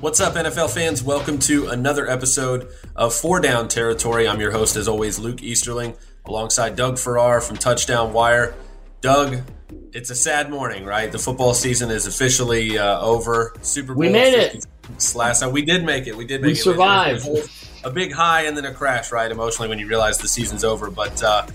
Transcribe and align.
What's 0.00 0.18
up, 0.18 0.32
NFL 0.32 0.72
fans? 0.72 1.02
Welcome 1.02 1.38
to 1.40 1.68
another 1.68 2.08
episode 2.08 2.72
of 2.96 3.12
Four 3.12 3.38
Down 3.38 3.68
Territory. 3.68 4.26
I'm 4.26 4.40
your 4.40 4.50
host, 4.50 4.76
as 4.76 4.88
always, 4.88 5.18
Luke 5.18 5.42
Easterling, 5.42 5.94
alongside 6.24 6.74
Doug 6.74 6.98
Farrar 6.98 7.42
from 7.42 7.58
Touchdown 7.58 8.14
Wire. 8.14 8.54
Doug, 9.02 9.42
it's 9.92 10.08
a 10.08 10.14
sad 10.14 10.48
morning, 10.48 10.86
right? 10.86 11.12
The 11.12 11.18
football 11.18 11.52
season 11.52 11.90
is 11.90 12.06
officially 12.06 12.78
uh, 12.78 12.98
over. 13.02 13.52
Super 13.60 13.92
Bowl. 13.92 14.00
We 14.00 14.08
made 14.08 14.32
it. 14.32 14.66
Last 15.14 15.40
time 15.40 15.52
we 15.52 15.60
did 15.60 15.84
make 15.84 16.06
it. 16.06 16.16
We 16.16 16.24
did 16.24 16.40
make 16.40 16.46
we 16.46 16.52
it. 16.52 16.54
We 16.54 16.60
survived. 16.60 17.28
A 17.84 17.90
big 17.90 18.10
high 18.10 18.46
and 18.46 18.56
then 18.56 18.64
a 18.64 18.72
crash, 18.72 19.12
right? 19.12 19.30
Emotionally, 19.30 19.68
when 19.68 19.78
you 19.78 19.86
realize 19.86 20.16
the 20.16 20.28
season's 20.28 20.64
over. 20.64 20.90
But 20.90 21.22
uh, 21.22 21.46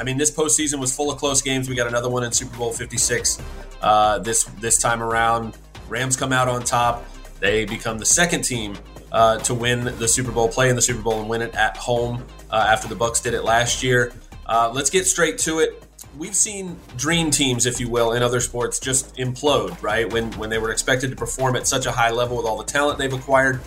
I 0.00 0.04
mean, 0.04 0.16
this 0.16 0.30
postseason 0.30 0.80
was 0.80 0.96
full 0.96 1.12
of 1.12 1.18
close 1.18 1.42
games. 1.42 1.68
We 1.68 1.74
got 1.74 1.88
another 1.88 2.08
one 2.08 2.24
in 2.24 2.32
Super 2.32 2.56
Bowl 2.56 2.72
56 2.72 3.42
uh, 3.82 4.20
this 4.20 4.44
this 4.58 4.78
time 4.78 5.02
around. 5.02 5.58
Rams 5.90 6.16
come 6.16 6.32
out 6.32 6.48
on 6.48 6.64
top. 6.64 7.04
They 7.44 7.66
become 7.66 7.98
the 7.98 8.06
second 8.06 8.40
team 8.40 8.74
uh, 9.12 9.36
to 9.40 9.52
win 9.52 9.84
the 9.98 10.08
Super 10.08 10.32
Bowl, 10.32 10.48
play 10.48 10.70
in 10.70 10.76
the 10.76 10.80
Super 10.80 11.02
Bowl, 11.02 11.20
and 11.20 11.28
win 11.28 11.42
it 11.42 11.54
at 11.54 11.76
home 11.76 12.24
uh, 12.50 12.66
after 12.70 12.88
the 12.88 12.94
Bucs 12.94 13.22
did 13.22 13.34
it 13.34 13.42
last 13.44 13.82
year. 13.82 14.14
Uh, 14.46 14.72
let's 14.74 14.88
get 14.88 15.06
straight 15.06 15.36
to 15.40 15.58
it. 15.58 15.86
We've 16.16 16.34
seen 16.34 16.78
dream 16.96 17.30
teams, 17.30 17.66
if 17.66 17.80
you 17.80 17.90
will, 17.90 18.12
in 18.12 18.22
other 18.22 18.40
sports 18.40 18.80
just 18.80 19.16
implode, 19.16 19.82
right? 19.82 20.10
When 20.10 20.32
when 20.38 20.48
they 20.48 20.56
were 20.56 20.72
expected 20.72 21.10
to 21.10 21.16
perform 21.16 21.54
at 21.54 21.66
such 21.66 21.84
a 21.84 21.92
high 21.92 22.10
level 22.10 22.38
with 22.38 22.46
all 22.46 22.56
the 22.56 22.64
talent 22.64 22.98
they've 22.98 23.12
acquired. 23.12 23.60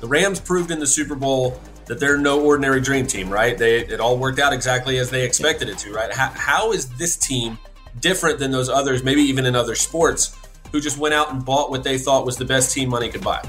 The 0.00 0.08
Rams 0.08 0.40
proved 0.40 0.70
in 0.70 0.78
the 0.78 0.86
Super 0.86 1.14
Bowl 1.14 1.60
that 1.84 2.00
they're 2.00 2.16
no 2.16 2.40
ordinary 2.40 2.80
dream 2.80 3.06
team, 3.06 3.28
right? 3.28 3.58
They 3.58 3.80
it 3.80 4.00
all 4.00 4.16
worked 4.16 4.38
out 4.38 4.54
exactly 4.54 4.96
as 4.96 5.10
they 5.10 5.26
expected 5.26 5.68
it 5.68 5.76
to, 5.78 5.92
right? 5.92 6.10
how, 6.10 6.30
how 6.30 6.72
is 6.72 6.88
this 6.96 7.18
team 7.18 7.58
different 8.00 8.38
than 8.38 8.50
those 8.50 8.70
others, 8.70 9.04
maybe 9.04 9.20
even 9.20 9.44
in 9.44 9.54
other 9.54 9.74
sports, 9.74 10.34
who 10.72 10.80
just 10.80 10.98
went 10.98 11.14
out 11.14 11.32
and 11.32 11.44
bought 11.44 11.70
what 11.70 11.84
they 11.84 11.98
thought 11.98 12.26
was 12.26 12.36
the 12.36 12.44
best 12.44 12.74
team 12.74 12.88
money 12.88 13.08
could 13.08 13.22
buy? 13.22 13.42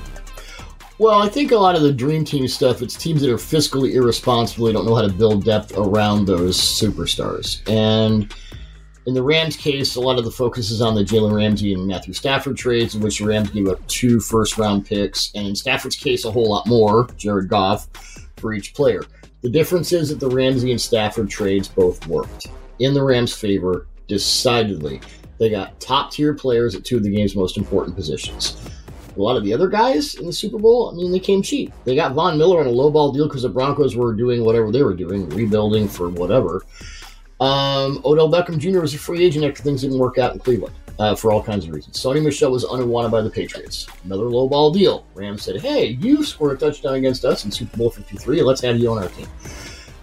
Well, 0.97 1.21
I 1.21 1.29
think 1.29 1.51
a 1.51 1.57
lot 1.57 1.75
of 1.75 1.81
the 1.81 1.91
dream 1.91 2.23
team 2.23 2.47
stuff, 2.47 2.81
it's 2.81 2.95
teams 2.95 3.21
that 3.21 3.31
are 3.31 3.37
fiscally 3.37 3.93
irresponsible, 3.93 4.67
they 4.67 4.73
don't 4.73 4.85
know 4.85 4.95
how 4.95 5.01
to 5.01 5.11
build 5.11 5.43
depth 5.43 5.75
around 5.75 6.25
those 6.25 6.59
superstars. 6.59 7.67
And 7.67 8.31
in 9.07 9.15
the 9.15 9.23
Rams 9.23 9.57
case, 9.57 9.95
a 9.95 9.99
lot 9.99 10.19
of 10.19 10.25
the 10.25 10.31
focus 10.31 10.69
is 10.69 10.79
on 10.79 10.93
the 10.93 11.03
Jalen 11.03 11.33
Ramsey 11.33 11.73
and 11.73 11.87
Matthew 11.87 12.13
Stafford 12.13 12.55
trades, 12.55 12.93
in 12.93 13.01
which 13.01 13.17
the 13.17 13.25
Rams 13.25 13.49
gave 13.49 13.67
up 13.67 13.85
two 13.87 14.19
first 14.19 14.59
round 14.59 14.85
picks, 14.85 15.31
and 15.33 15.47
in 15.47 15.55
Stafford's 15.55 15.95
case, 15.95 16.23
a 16.23 16.31
whole 16.31 16.47
lot 16.47 16.67
more, 16.67 17.07
Jared 17.17 17.49
Goff, 17.49 17.87
for 18.37 18.53
each 18.53 18.75
player. 18.75 19.03
The 19.41 19.49
difference 19.49 19.91
is 19.91 20.09
that 20.09 20.19
the 20.19 20.29
Ramsey 20.29 20.69
and 20.69 20.79
Stafford 20.79 21.31
trades 21.31 21.67
both 21.67 22.05
worked 22.05 22.45
in 22.77 22.93
the 22.93 23.03
Rams' 23.03 23.33
favor 23.33 23.87
decidedly. 24.07 25.01
They 25.41 25.49
got 25.49 25.79
top 25.79 26.11
tier 26.11 26.35
players 26.35 26.75
at 26.75 26.85
two 26.85 26.97
of 26.97 27.03
the 27.03 27.09
game's 27.09 27.35
most 27.35 27.57
important 27.57 27.95
positions. 27.95 28.61
A 29.17 29.19
lot 29.19 29.37
of 29.37 29.43
the 29.43 29.51
other 29.55 29.67
guys 29.67 30.13
in 30.13 30.27
the 30.27 30.31
Super 30.31 30.59
Bowl, 30.59 30.91
I 30.91 30.93
mean, 30.93 31.11
they 31.11 31.19
came 31.19 31.41
cheap. 31.41 31.73
They 31.83 31.95
got 31.95 32.11
Von 32.11 32.37
Miller 32.37 32.59
on 32.59 32.67
a 32.67 32.69
low 32.69 32.91
ball 32.91 33.11
deal 33.11 33.27
because 33.27 33.41
the 33.41 33.49
Broncos 33.49 33.95
were 33.95 34.13
doing 34.13 34.45
whatever 34.45 34.71
they 34.71 34.83
were 34.83 34.93
doing, 34.93 35.27
rebuilding 35.29 35.87
for 35.87 36.09
whatever. 36.09 36.63
Um, 37.39 38.03
Odell 38.05 38.29
Beckham 38.29 38.59
Jr. 38.59 38.81
was 38.81 38.93
a 38.93 38.99
free 38.99 39.25
agent 39.25 39.43
after 39.43 39.63
things 39.63 39.81
didn't 39.81 39.97
work 39.97 40.19
out 40.19 40.33
in 40.33 40.39
Cleveland 40.39 40.75
uh, 40.99 41.15
for 41.15 41.31
all 41.31 41.41
kinds 41.41 41.65
of 41.65 41.71
reasons. 41.71 41.97
Sony 41.97 42.23
Michel 42.23 42.51
was 42.51 42.63
unwanted 42.63 43.11
by 43.11 43.21
the 43.21 43.29
Patriots. 43.31 43.87
Another 44.03 44.25
low 44.25 44.47
ball 44.47 44.69
deal. 44.69 45.07
Rams 45.15 45.41
said, 45.41 45.59
hey, 45.59 45.97
you 46.01 46.23
scored 46.23 46.55
a 46.55 46.55
touchdown 46.55 46.93
against 46.93 47.25
us 47.25 47.45
in 47.45 47.51
Super 47.51 47.77
Bowl 47.77 47.89
53. 47.89 48.43
Let's 48.43 48.61
have 48.61 48.77
you 48.77 48.91
on 48.91 48.99
our 48.99 49.09
team. 49.09 49.27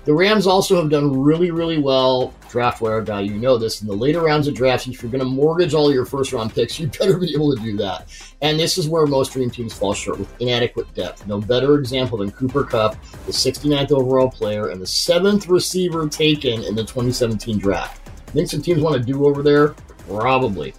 The 0.09 0.15
Rams 0.15 0.47
also 0.47 0.77
have 0.77 0.89
done 0.89 1.21
really, 1.21 1.51
really 1.51 1.77
well 1.77 2.33
draft 2.49 2.81
wire 2.81 3.03
guy. 3.03 3.21
You 3.21 3.35
know 3.35 3.59
this. 3.59 3.83
In 3.83 3.87
the 3.87 3.95
later 3.95 4.23
rounds 4.23 4.49
of 4.49 4.55
drafts, 4.55 4.87
if 4.87 5.03
you're 5.03 5.13
going 5.13 5.23
to 5.23 5.27
mortgage 5.27 5.75
all 5.75 5.93
your 5.93 6.07
first 6.07 6.33
round 6.33 6.55
picks, 6.55 6.81
you 6.81 6.87
better 6.99 7.19
be 7.19 7.35
able 7.35 7.55
to 7.55 7.63
do 7.63 7.77
that. 7.77 8.09
And 8.41 8.59
this 8.59 8.79
is 8.79 8.89
where 8.89 9.05
most 9.05 9.35
dream 9.35 9.51
teams 9.51 9.75
fall 9.75 9.93
short 9.93 10.19
with 10.19 10.41
inadequate 10.41 10.95
depth. 10.95 11.27
No 11.27 11.43
better 11.43 11.79
example 11.79 12.17
than 12.17 12.31
Cooper 12.31 12.65
Kupp, 12.65 12.97
the 13.27 13.33
69th 13.33 13.93
overall 13.93 14.31
player 14.31 14.69
and 14.69 14.81
the 14.81 14.87
seventh 14.87 15.47
receiver 15.47 16.09
taken 16.09 16.65
in 16.65 16.75
the 16.75 16.85
2017 16.85 17.59
draft. 17.59 18.09
Think 18.29 18.49
some 18.49 18.63
teams 18.63 18.81
want 18.81 18.97
to 18.97 19.03
do 19.03 19.27
over 19.27 19.43
there? 19.43 19.75
Probably. 20.09 20.73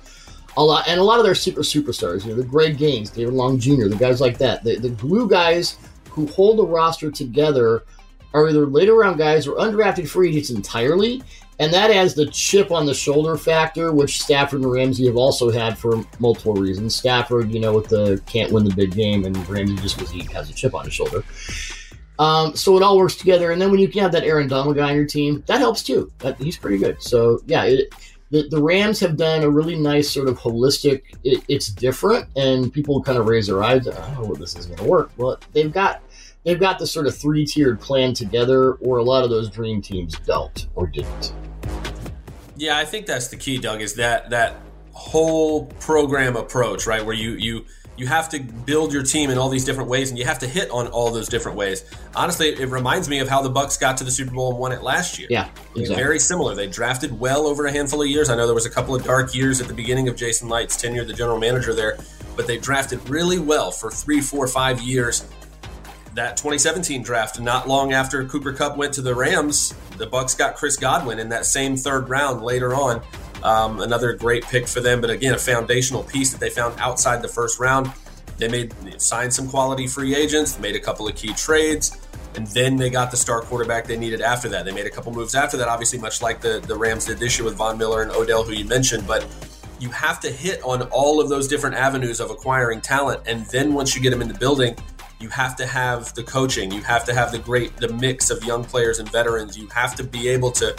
A 0.57 0.63
lot, 0.63 0.87
and 0.87 0.99
a 0.99 1.03
lot 1.03 1.19
of 1.19 1.23
their 1.23 1.35
super 1.35 1.61
superstars, 1.61 2.25
you 2.25 2.31
know, 2.31 2.35
the 2.35 2.47
Greg 2.47 2.79
Gaines, 2.79 3.11
David 3.11 3.35
Long 3.35 3.59
Jr., 3.59 3.89
the 3.89 3.95
guys 3.95 4.21
like 4.21 4.39
that, 4.39 4.63
the, 4.63 4.77
the 4.77 4.89
glue 4.89 5.29
guys 5.29 5.77
who 6.09 6.25
hold 6.25 6.57
the 6.57 6.65
roster 6.65 7.11
together 7.11 7.83
are 8.33 8.49
either 8.49 8.65
later 8.65 8.95
round 8.95 9.17
guys 9.17 9.47
or 9.47 9.55
undrafted 9.57 10.07
free 10.07 10.29
agents 10.29 10.49
entirely, 10.49 11.21
and 11.59 11.73
that 11.73 11.91
adds 11.91 12.13
the 12.13 12.27
chip 12.27 12.71
on 12.71 12.85
the 12.85 12.93
shoulder 12.93 13.35
factor, 13.35 13.91
which 13.91 14.21
Stafford 14.21 14.61
and 14.61 14.71
Ramsey 14.71 15.05
have 15.07 15.17
also 15.17 15.51
had 15.51 15.77
for 15.77 16.03
multiple 16.19 16.53
reasons. 16.53 16.95
Stafford, 16.95 17.51
you 17.51 17.59
know, 17.59 17.73
with 17.73 17.89
the 17.89 18.21
can't 18.25 18.51
win 18.51 18.63
the 18.63 18.73
big 18.73 18.91
game, 18.91 19.25
and 19.25 19.35
Ramsey 19.47 19.75
just 19.77 19.97
because 19.97 20.11
he 20.11 20.23
has 20.33 20.49
a 20.49 20.53
chip 20.53 20.73
on 20.73 20.85
his 20.85 20.93
shoulder. 20.93 21.23
Um, 22.17 22.55
so 22.55 22.75
it 22.75 22.83
all 22.83 22.97
works 22.97 23.15
together, 23.15 23.51
and 23.51 23.61
then 23.61 23.71
when 23.71 23.79
you 23.79 23.87
can 23.87 24.01
have 24.01 24.11
that 24.11 24.23
Aaron 24.23 24.47
Donald 24.47 24.75
guy 24.75 24.89
on 24.89 24.95
your 24.95 25.05
team, 25.05 25.43
that 25.47 25.59
helps 25.59 25.83
too. 25.83 26.11
That, 26.19 26.37
he's 26.37 26.57
pretty 26.57 26.77
good. 26.77 27.01
So 27.01 27.41
yeah, 27.45 27.63
it, 27.63 27.93
the, 28.29 28.47
the 28.49 28.61
Rams 28.61 28.99
have 28.99 29.17
done 29.17 29.43
a 29.43 29.49
really 29.49 29.75
nice 29.77 30.09
sort 30.11 30.27
of 30.27 30.37
holistic. 30.37 31.01
It, 31.23 31.43
it's 31.47 31.67
different, 31.67 32.27
and 32.35 32.71
people 32.71 33.01
kind 33.01 33.17
of 33.17 33.27
raise 33.27 33.47
their 33.47 33.63
eyes. 33.63 33.87
I 33.87 33.91
don't 33.91 34.21
know 34.21 34.29
what 34.29 34.39
this 34.39 34.55
is 34.55 34.65
going 34.65 34.79
to 34.79 34.83
work. 34.83 35.11
Well, 35.17 35.39
they've 35.53 35.71
got 35.71 36.01
they've 36.45 36.59
got 36.59 36.79
the 36.79 36.87
sort 36.87 37.07
of 37.07 37.15
three 37.15 37.45
tiered 37.45 37.79
plan 37.79 38.13
together, 38.13 38.73
or 38.73 38.97
a 38.97 39.03
lot 39.03 39.23
of 39.23 39.29
those 39.29 39.49
dream 39.49 39.81
teams 39.81 40.17
don't 40.19 40.67
or 40.75 40.87
didn't. 40.87 41.33
Yeah, 42.55 42.77
I 42.77 42.85
think 42.85 43.05
that's 43.05 43.27
the 43.29 43.37
key, 43.37 43.57
Doug. 43.57 43.81
Is 43.81 43.95
that 43.95 44.31
that 44.31 44.57
whole 44.91 45.65
program 45.79 46.35
approach, 46.35 46.85
right? 46.85 47.05
Where 47.05 47.15
you 47.15 47.31
you 47.31 47.65
you 47.99 48.07
have 48.07 48.29
to 48.29 48.39
build 48.39 48.93
your 48.93 49.03
team 49.03 49.29
in 49.29 49.37
all 49.37 49.49
these 49.49 49.65
different 49.65 49.89
ways, 49.89 50.09
and 50.09 50.17
you 50.17 50.25
have 50.25 50.39
to 50.39 50.47
hit 50.47 50.69
on 50.71 50.87
all 50.87 51.11
those 51.11 51.27
different 51.27 51.57
ways. 51.57 51.83
Honestly, 52.15 52.47
it 52.47 52.69
reminds 52.69 53.09
me 53.09 53.19
of 53.19 53.27
how 53.27 53.41
the 53.41 53.49
Bucs 53.49 53.79
got 53.79 53.97
to 53.97 54.05
the 54.05 54.11
Super 54.11 54.31
Bowl 54.31 54.51
and 54.51 54.59
won 54.59 54.71
it 54.71 54.81
last 54.81 55.19
year. 55.19 55.27
Yeah, 55.29 55.49
exactly. 55.75 55.95
very 55.95 56.19
similar. 56.19 56.55
They 56.55 56.67
drafted 56.67 57.19
well 57.19 57.45
over 57.45 57.65
a 57.65 57.71
handful 57.71 58.01
of 58.01 58.07
years. 58.07 58.29
I 58.29 58.35
know 58.35 58.45
there 58.45 58.55
was 58.55 58.65
a 58.65 58.69
couple 58.69 58.95
of 58.95 59.03
dark 59.03 59.35
years 59.35 59.59
at 59.59 59.67
the 59.67 59.73
beginning 59.73 60.07
of 60.07 60.15
Jason 60.15 60.47
Licht's 60.47 60.77
tenure, 60.77 61.03
the 61.03 61.13
general 61.13 61.39
manager 61.39 61.73
there, 61.73 61.97
but 62.37 62.47
they 62.47 62.57
drafted 62.57 63.07
really 63.09 63.39
well 63.39 63.69
for 63.69 63.91
three, 63.91 64.21
four, 64.21 64.47
five 64.47 64.81
years 64.81 65.25
that 66.15 66.37
2017 66.37 67.03
draft, 67.03 67.39
not 67.39 67.67
long 67.67 67.93
after 67.93 68.25
Cooper 68.25 68.53
Kupp 68.53 68.77
went 68.77 68.93
to 68.93 69.01
the 69.01 69.13
Rams, 69.13 69.73
the 69.97 70.07
Bucs 70.07 70.37
got 70.37 70.55
Chris 70.55 70.75
Godwin 70.77 71.19
in 71.19 71.29
that 71.29 71.45
same 71.45 71.75
third 71.75 72.09
round 72.09 72.41
later 72.41 72.73
on. 72.73 73.01
Um, 73.43 73.79
another 73.79 74.13
great 74.13 74.43
pick 74.43 74.67
for 74.67 74.81
them, 74.81 75.01
but 75.01 75.09
again, 75.09 75.33
a 75.33 75.37
foundational 75.37 76.03
piece 76.03 76.31
that 76.31 76.39
they 76.39 76.49
found 76.49 76.79
outside 76.79 77.21
the 77.21 77.27
first 77.27 77.59
round. 77.59 77.91
They 78.37 78.47
made 78.47 78.73
signed 79.01 79.33
some 79.33 79.49
quality 79.49 79.87
free 79.87 80.15
agents, 80.15 80.59
made 80.59 80.75
a 80.75 80.79
couple 80.79 81.07
of 81.07 81.15
key 81.15 81.33
trades, 81.33 81.97
and 82.35 82.47
then 82.47 82.77
they 82.77 82.89
got 82.89 83.11
the 83.11 83.17
star 83.17 83.41
quarterback 83.41 83.85
they 83.85 83.97
needed 83.97 84.21
after 84.21 84.49
that. 84.49 84.65
They 84.65 84.71
made 84.71 84.85
a 84.85 84.89
couple 84.89 85.11
moves 85.11 85.35
after 85.35 85.57
that, 85.57 85.67
obviously, 85.67 85.99
much 85.99 86.21
like 86.21 86.41
the, 86.41 86.59
the 86.65 86.75
Rams 86.75 87.05
did 87.05 87.17
this 87.17 87.37
year 87.37 87.45
with 87.45 87.55
Von 87.55 87.77
Miller 87.77 88.01
and 88.01 88.11
Odell, 88.11 88.43
who 88.43 88.53
you 88.53 88.65
mentioned, 88.65 89.05
but 89.07 89.25
you 89.79 89.89
have 89.89 90.19
to 90.21 90.29
hit 90.29 90.61
on 90.63 90.83
all 90.83 91.21
of 91.21 91.29
those 91.29 91.47
different 91.47 91.75
avenues 91.75 92.19
of 92.19 92.29
acquiring 92.31 92.81
talent. 92.81 93.21
And 93.25 93.45
then 93.47 93.73
once 93.73 93.95
you 93.95 94.01
get 94.01 94.11
them 94.11 94.21
in 94.21 94.27
the 94.27 94.37
building, 94.37 94.75
you 95.19 95.29
have 95.29 95.55
to 95.55 95.65
have 95.65 96.13
the 96.13 96.23
coaching 96.23 96.71
you 96.71 96.81
have 96.81 97.03
to 97.05 97.13
have 97.13 97.31
the 97.31 97.39
great 97.39 97.75
the 97.77 97.91
mix 97.93 98.29
of 98.29 98.43
young 98.43 98.63
players 98.63 98.99
and 98.99 99.11
veterans 99.11 99.57
you 99.57 99.67
have 99.67 99.95
to 99.95 100.03
be 100.03 100.27
able 100.27 100.51
to 100.51 100.75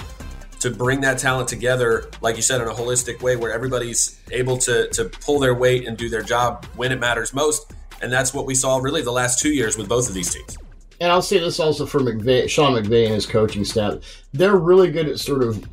to 0.58 0.70
bring 0.70 1.00
that 1.00 1.18
talent 1.18 1.48
together 1.48 2.10
like 2.20 2.36
you 2.36 2.42
said 2.42 2.60
in 2.60 2.68
a 2.68 2.72
holistic 2.72 3.22
way 3.22 3.36
where 3.36 3.52
everybody's 3.52 4.20
able 4.30 4.56
to 4.56 4.88
to 4.88 5.04
pull 5.04 5.38
their 5.38 5.54
weight 5.54 5.86
and 5.86 5.96
do 5.96 6.08
their 6.08 6.22
job 6.22 6.64
when 6.76 6.92
it 6.92 6.98
matters 6.98 7.32
most 7.32 7.72
and 8.02 8.12
that's 8.12 8.32
what 8.32 8.46
we 8.46 8.54
saw 8.54 8.78
really 8.78 9.02
the 9.02 9.12
last 9.12 9.40
two 9.40 9.52
years 9.52 9.76
with 9.76 9.88
both 9.88 10.08
of 10.08 10.14
these 10.14 10.34
teams 10.34 10.56
and 11.00 11.10
I'll 11.10 11.22
say 11.22 11.38
this 11.38 11.58
also 11.58 11.86
for 11.86 12.00
McVay, 12.00 12.46
Sean 12.48 12.74
McVay 12.74 13.06
and 13.06 13.14
his 13.14 13.24
coaching 13.24 13.64
staff. 13.64 14.22
They're 14.34 14.56
really 14.56 14.90
good 14.90 15.08
at 15.08 15.18
sort 15.18 15.42
of 15.42 15.66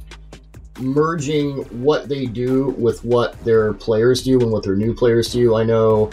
merging 0.80 1.64
what 1.84 2.08
they 2.08 2.26
do 2.26 2.70
with 2.78 3.04
what 3.04 3.38
their 3.44 3.74
players 3.74 4.24
do 4.24 4.40
and 4.40 4.52
what 4.52 4.64
their 4.64 4.76
new 4.76 4.94
players 4.94 5.32
do. 5.32 5.56
I 5.56 5.64
know 5.64 6.12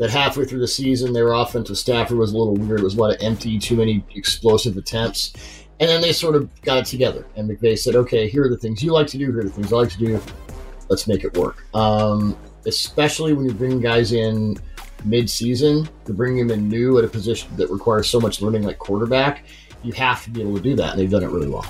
that 0.00 0.10
halfway 0.10 0.46
through 0.46 0.60
the 0.60 0.66
season, 0.66 1.12
their 1.12 1.34
offensive 1.34 1.76
Stafford 1.76 2.16
was 2.16 2.32
a 2.32 2.38
little 2.38 2.54
weird. 2.54 2.80
It 2.80 2.84
was 2.84 2.96
a 2.96 2.98
lot 2.98 3.14
of 3.14 3.20
empty, 3.20 3.58
too 3.58 3.76
many 3.76 4.02
explosive 4.16 4.78
attempts. 4.78 5.34
And 5.78 5.90
then 5.90 6.00
they 6.00 6.12
sort 6.12 6.36
of 6.36 6.48
got 6.62 6.78
it 6.78 6.86
together. 6.86 7.26
And 7.36 7.48
McVay 7.48 7.78
said, 7.78 7.94
okay, 7.94 8.26
here 8.26 8.44
are 8.44 8.48
the 8.48 8.56
things 8.56 8.82
you 8.82 8.92
like 8.92 9.06
to 9.08 9.18
do, 9.18 9.26
here 9.26 9.40
are 9.40 9.44
the 9.44 9.50
things 9.50 9.72
I 9.72 9.76
like 9.76 9.90
to 9.90 9.98
do. 9.98 10.20
Let's 10.88 11.06
make 11.06 11.22
it 11.22 11.36
work. 11.36 11.66
Um, 11.74 12.34
especially 12.66 13.34
when 13.34 13.44
you're 13.44 13.54
bringing 13.54 13.80
guys 13.80 14.12
in 14.12 14.56
mid-season, 15.04 15.86
to 16.06 16.14
bring 16.14 16.36
them 16.38 16.50
in 16.50 16.66
new 16.68 16.98
at 16.98 17.04
a 17.04 17.08
position 17.08 17.54
that 17.56 17.70
requires 17.70 18.08
so 18.08 18.18
much 18.18 18.40
learning 18.40 18.62
like 18.62 18.78
quarterback, 18.78 19.44
you 19.82 19.92
have 19.92 20.24
to 20.24 20.30
be 20.30 20.40
able 20.40 20.56
to 20.56 20.62
do 20.62 20.74
that. 20.76 20.92
And 20.92 21.00
they've 21.00 21.10
done 21.10 21.22
it 21.22 21.30
really 21.30 21.48
well. 21.48 21.66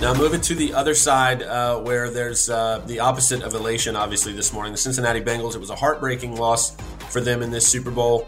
Now, 0.00 0.14
moving 0.14 0.40
to 0.40 0.54
the 0.54 0.72
other 0.72 0.94
side, 0.94 1.42
uh, 1.42 1.78
where 1.78 2.08
there's 2.08 2.48
uh, 2.48 2.82
the 2.86 3.00
opposite 3.00 3.42
of 3.42 3.52
elation, 3.52 3.96
obviously, 3.96 4.32
this 4.32 4.50
morning. 4.50 4.72
The 4.72 4.78
Cincinnati 4.78 5.20
Bengals, 5.20 5.54
it 5.54 5.58
was 5.58 5.68
a 5.68 5.74
heartbreaking 5.74 6.36
loss 6.36 6.74
for 7.10 7.20
them 7.20 7.42
in 7.42 7.50
this 7.50 7.66
Super 7.66 7.90
Bowl. 7.90 8.26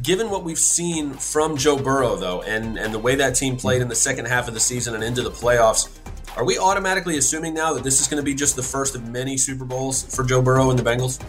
Given 0.00 0.30
what 0.30 0.44
we've 0.44 0.56
seen 0.56 1.12
from 1.14 1.56
Joe 1.56 1.76
Burrow, 1.76 2.14
though, 2.14 2.42
and, 2.42 2.78
and 2.78 2.94
the 2.94 3.00
way 3.00 3.16
that 3.16 3.34
team 3.34 3.56
played 3.56 3.82
in 3.82 3.88
the 3.88 3.96
second 3.96 4.26
half 4.26 4.46
of 4.46 4.54
the 4.54 4.60
season 4.60 4.94
and 4.94 5.02
into 5.02 5.22
the 5.22 5.30
playoffs, 5.32 5.90
are 6.36 6.44
we 6.44 6.56
automatically 6.56 7.18
assuming 7.18 7.52
now 7.52 7.72
that 7.72 7.82
this 7.82 8.00
is 8.00 8.06
going 8.06 8.22
to 8.22 8.24
be 8.24 8.32
just 8.32 8.54
the 8.54 8.62
first 8.62 8.94
of 8.94 9.08
many 9.08 9.36
Super 9.36 9.64
Bowls 9.64 10.04
for 10.14 10.22
Joe 10.22 10.40
Burrow 10.40 10.70
and 10.70 10.78
the 10.78 10.84
Bengals? 10.84 11.20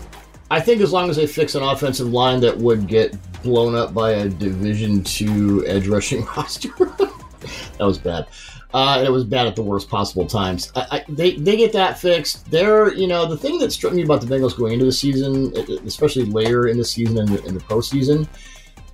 I 0.52 0.60
think 0.60 0.82
as 0.82 0.92
long 0.92 1.10
as 1.10 1.16
they 1.16 1.26
fix 1.26 1.56
an 1.56 1.64
offensive 1.64 2.14
line 2.14 2.42
that 2.42 2.56
would 2.56 2.86
get 2.88 3.18
blown 3.42 3.74
up 3.74 3.92
by 3.92 4.12
a 4.12 4.30
Division 4.30 5.04
two 5.04 5.66
edge 5.66 5.88
rushing 5.88 6.26
roster, 6.38 6.70
that 6.78 7.80
was 7.80 7.98
bad. 7.98 8.28
Uh, 8.74 8.96
and 9.00 9.08
it 9.08 9.12
was 9.12 9.26
bad 9.26 9.48
at 9.48 9.56
the 9.56 9.62
worst 9.62 9.90
possible 9.90 10.26
times. 10.26 10.72
I, 10.76 10.86
I, 10.92 11.06
they 11.10 11.36
they 11.36 11.58
get 11.58 11.74
that 11.74 12.00
fixed. 12.00 12.50
They're 12.50 12.94
you 12.94 13.08
know 13.08 13.26
the 13.26 13.38
thing 13.38 13.60
that 13.60 13.72
struck 13.72 13.94
me 13.94 14.04
about 14.04 14.22
the 14.22 14.28
Bengals 14.28 14.58
going 14.58 14.74
into 14.74 14.86
the 14.86 14.92
season, 14.94 15.54
especially 15.86 16.26
later 16.26 16.68
in 16.68 16.78
the 16.78 16.86
season 16.86 17.18
and 17.18 17.30
in, 17.46 17.54
the 17.54 17.60
postseason, 17.60 18.28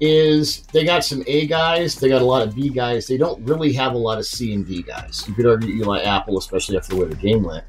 is 0.02 0.64
they 0.74 0.84
got 0.84 1.04
some 1.04 1.24
A 1.28 1.46
guys, 1.46 1.96
they 1.96 2.10
got 2.10 2.24
a 2.24 2.26
lot 2.26 2.48
of 2.48 2.56
B 2.56 2.70
guys. 2.70 3.06
They 3.06 3.18
don't 3.18 3.44
really 3.46 3.72
have 3.74 3.94
a 3.94 3.98
lot 3.98 4.18
of 4.18 4.26
C 4.26 4.54
and 4.54 4.66
D 4.66 4.82
guys. 4.82 5.24
You 5.28 5.36
could 5.36 5.46
argue 5.46 5.76
Eli 5.76 6.02
Apple, 6.02 6.40
especially 6.40 6.78
after 6.78 6.96
the 6.96 7.02
way 7.04 7.10
the 7.10 7.16
game 7.16 7.44
went, 7.44 7.64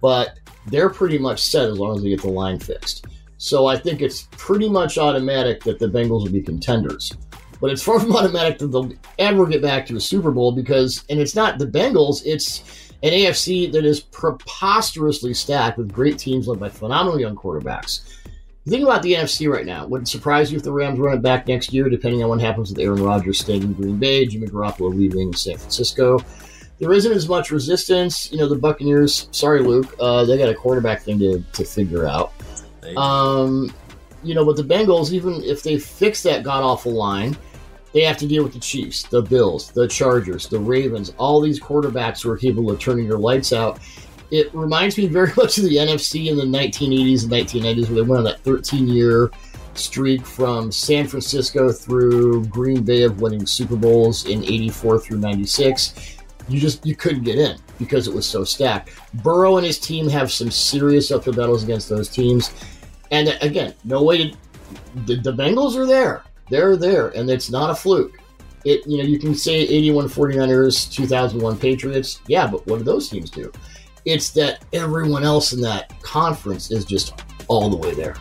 but 0.00 0.40
they're 0.66 0.90
pretty 0.90 1.18
much 1.18 1.42
set 1.42 1.68
as 1.68 1.78
long 1.78 1.96
as 1.96 2.02
they 2.02 2.08
get 2.08 2.22
the 2.22 2.28
line 2.28 2.58
fixed. 2.58 3.06
So 3.38 3.66
I 3.66 3.76
think 3.76 4.02
it's 4.02 4.28
pretty 4.32 4.68
much 4.68 4.98
automatic 4.98 5.62
that 5.64 5.78
the 5.78 5.86
Bengals 5.86 6.24
will 6.24 6.32
be 6.32 6.42
contenders. 6.42 7.12
But 7.62 7.70
it's 7.70 7.82
far 7.82 8.00
from 8.00 8.14
automatic 8.14 8.58
that 8.58 8.66
they'll 8.66 8.92
ever 9.18 9.46
get 9.46 9.62
back 9.62 9.86
to 9.86 9.96
a 9.96 10.00
Super 10.00 10.32
Bowl 10.32 10.52
because, 10.52 11.04
and 11.08 11.18
it's 11.18 11.36
not 11.36 11.58
the 11.58 11.66
Bengals, 11.66 12.20
it's 12.26 12.90
an 13.02 13.12
AFC 13.12 13.72
that 13.72 13.84
is 13.84 14.00
preposterously 14.00 15.32
stacked 15.32 15.78
with 15.78 15.92
great 15.92 16.18
teams 16.18 16.48
led 16.48 16.60
by 16.60 16.68
phenomenal 16.68 17.20
young 17.20 17.36
quarterbacks. 17.36 18.02
The 18.64 18.70
thing 18.70 18.82
about 18.82 19.02
the 19.02 19.14
NFC 19.14 19.50
right 19.50 19.66
now, 19.66 19.86
would 19.86 20.02
it 20.02 20.08
surprise 20.08 20.52
you 20.52 20.58
if 20.58 20.64
the 20.64 20.72
Rams 20.72 20.98
run 20.98 21.16
it 21.16 21.22
back 21.22 21.48
next 21.48 21.72
year, 21.72 21.88
depending 21.88 22.22
on 22.22 22.28
what 22.28 22.40
happens 22.40 22.70
with 22.70 22.78
Aaron 22.78 23.02
Rodgers 23.02 23.40
staying 23.40 23.62
in 23.62 23.72
Green 23.72 23.98
Bay, 23.98 24.26
Jimmy 24.26 24.48
Garoppolo 24.48 24.94
leaving 24.94 25.32
San 25.32 25.56
Francisco? 25.56 26.18
There 26.78 26.92
isn't 26.92 27.12
as 27.12 27.28
much 27.28 27.50
resistance. 27.52 28.30
You 28.32 28.38
know, 28.38 28.48
the 28.48 28.56
Buccaneers, 28.56 29.28
sorry, 29.30 29.62
Luke, 29.62 29.94
uh, 30.00 30.24
they 30.24 30.36
got 30.36 30.48
a 30.48 30.54
quarterback 30.54 31.02
thing 31.02 31.18
to, 31.20 31.44
to 31.52 31.64
figure 31.64 32.06
out. 32.06 32.32
Um, 32.96 33.72
you 34.24 34.34
know, 34.34 34.44
but 34.44 34.56
the 34.56 34.62
Bengals, 34.62 35.12
even 35.12 35.42
if 35.42 35.62
they 35.62 35.78
fix 35.78 36.22
that 36.24 36.42
god 36.42 36.62
awful 36.62 36.92
line, 36.92 37.36
they 37.92 38.02
have 38.02 38.16
to 38.18 38.26
deal 38.26 38.42
with 38.42 38.54
the 38.54 38.60
Chiefs, 38.60 39.02
the 39.04 39.22
Bills, 39.22 39.70
the 39.70 39.86
Chargers, 39.86 40.46
the 40.46 40.58
Ravens, 40.58 41.12
all 41.18 41.40
these 41.40 41.60
quarterbacks 41.60 42.22
who 42.22 42.30
are 42.30 42.36
capable 42.36 42.70
of 42.70 42.80
turning 42.80 43.06
your 43.06 43.18
lights 43.18 43.52
out. 43.52 43.80
It 44.30 44.52
reminds 44.54 44.96
me 44.96 45.06
very 45.08 45.32
much 45.36 45.58
of 45.58 45.64
the 45.64 45.76
NFC 45.76 46.26
in 46.26 46.36
the 46.36 46.44
1980s 46.44 47.24
and 47.24 47.32
1990s, 47.32 47.86
where 47.88 47.94
they 47.96 48.02
went 48.02 48.18
on 48.18 48.24
that 48.24 48.40
13 48.40 48.88
year 48.88 49.30
streak 49.74 50.24
from 50.26 50.70
San 50.70 51.06
Francisco 51.06 51.72
through 51.72 52.44
Green 52.46 52.82
Bay 52.82 53.02
of 53.02 53.20
winning 53.20 53.46
Super 53.46 53.76
Bowls 53.76 54.26
in 54.26 54.42
84 54.44 55.00
through 55.00 55.18
96. 55.18 56.18
You 56.48 56.60
just 56.60 56.84
you 56.84 56.96
couldn't 56.96 57.22
get 57.22 57.38
in 57.38 57.56
because 57.78 58.08
it 58.08 58.14
was 58.14 58.26
so 58.26 58.44
stacked. 58.44 58.90
Burrow 59.22 59.56
and 59.56 59.66
his 59.66 59.78
team 59.78 60.08
have 60.08 60.32
some 60.32 60.50
serious 60.50 61.10
uphill 61.10 61.32
battles 61.32 61.62
against 61.62 61.88
those 61.88 62.08
teams. 62.08 62.52
And 63.10 63.28
uh, 63.28 63.36
again, 63.40 63.74
no 63.84 64.02
way 64.02 64.30
to. 64.30 64.36
The, 65.06 65.16
the 65.16 65.32
Bengals 65.32 65.76
are 65.76 65.86
there. 65.86 66.24
They're 66.50 66.76
there, 66.76 67.08
and 67.08 67.30
it's 67.30 67.50
not 67.50 67.70
a 67.70 67.74
fluke. 67.74 68.18
It 68.64 68.86
you 68.86 68.98
know 68.98 69.04
you 69.04 69.18
can 69.18 69.34
say 69.34 69.54
81 69.54 70.08
49ers, 70.08 70.92
2001 70.92 71.58
Patriots. 71.58 72.20
Yeah, 72.26 72.46
but 72.46 72.66
what 72.66 72.78
do 72.78 72.84
those 72.84 73.08
teams 73.08 73.30
do? 73.30 73.52
It's 74.04 74.30
that 74.30 74.64
everyone 74.72 75.24
else 75.24 75.52
in 75.52 75.60
that 75.62 76.00
conference 76.02 76.70
is 76.70 76.84
just 76.84 77.14
all 77.48 77.70
the 77.70 77.76
way 77.76 77.94
there. 77.94 78.16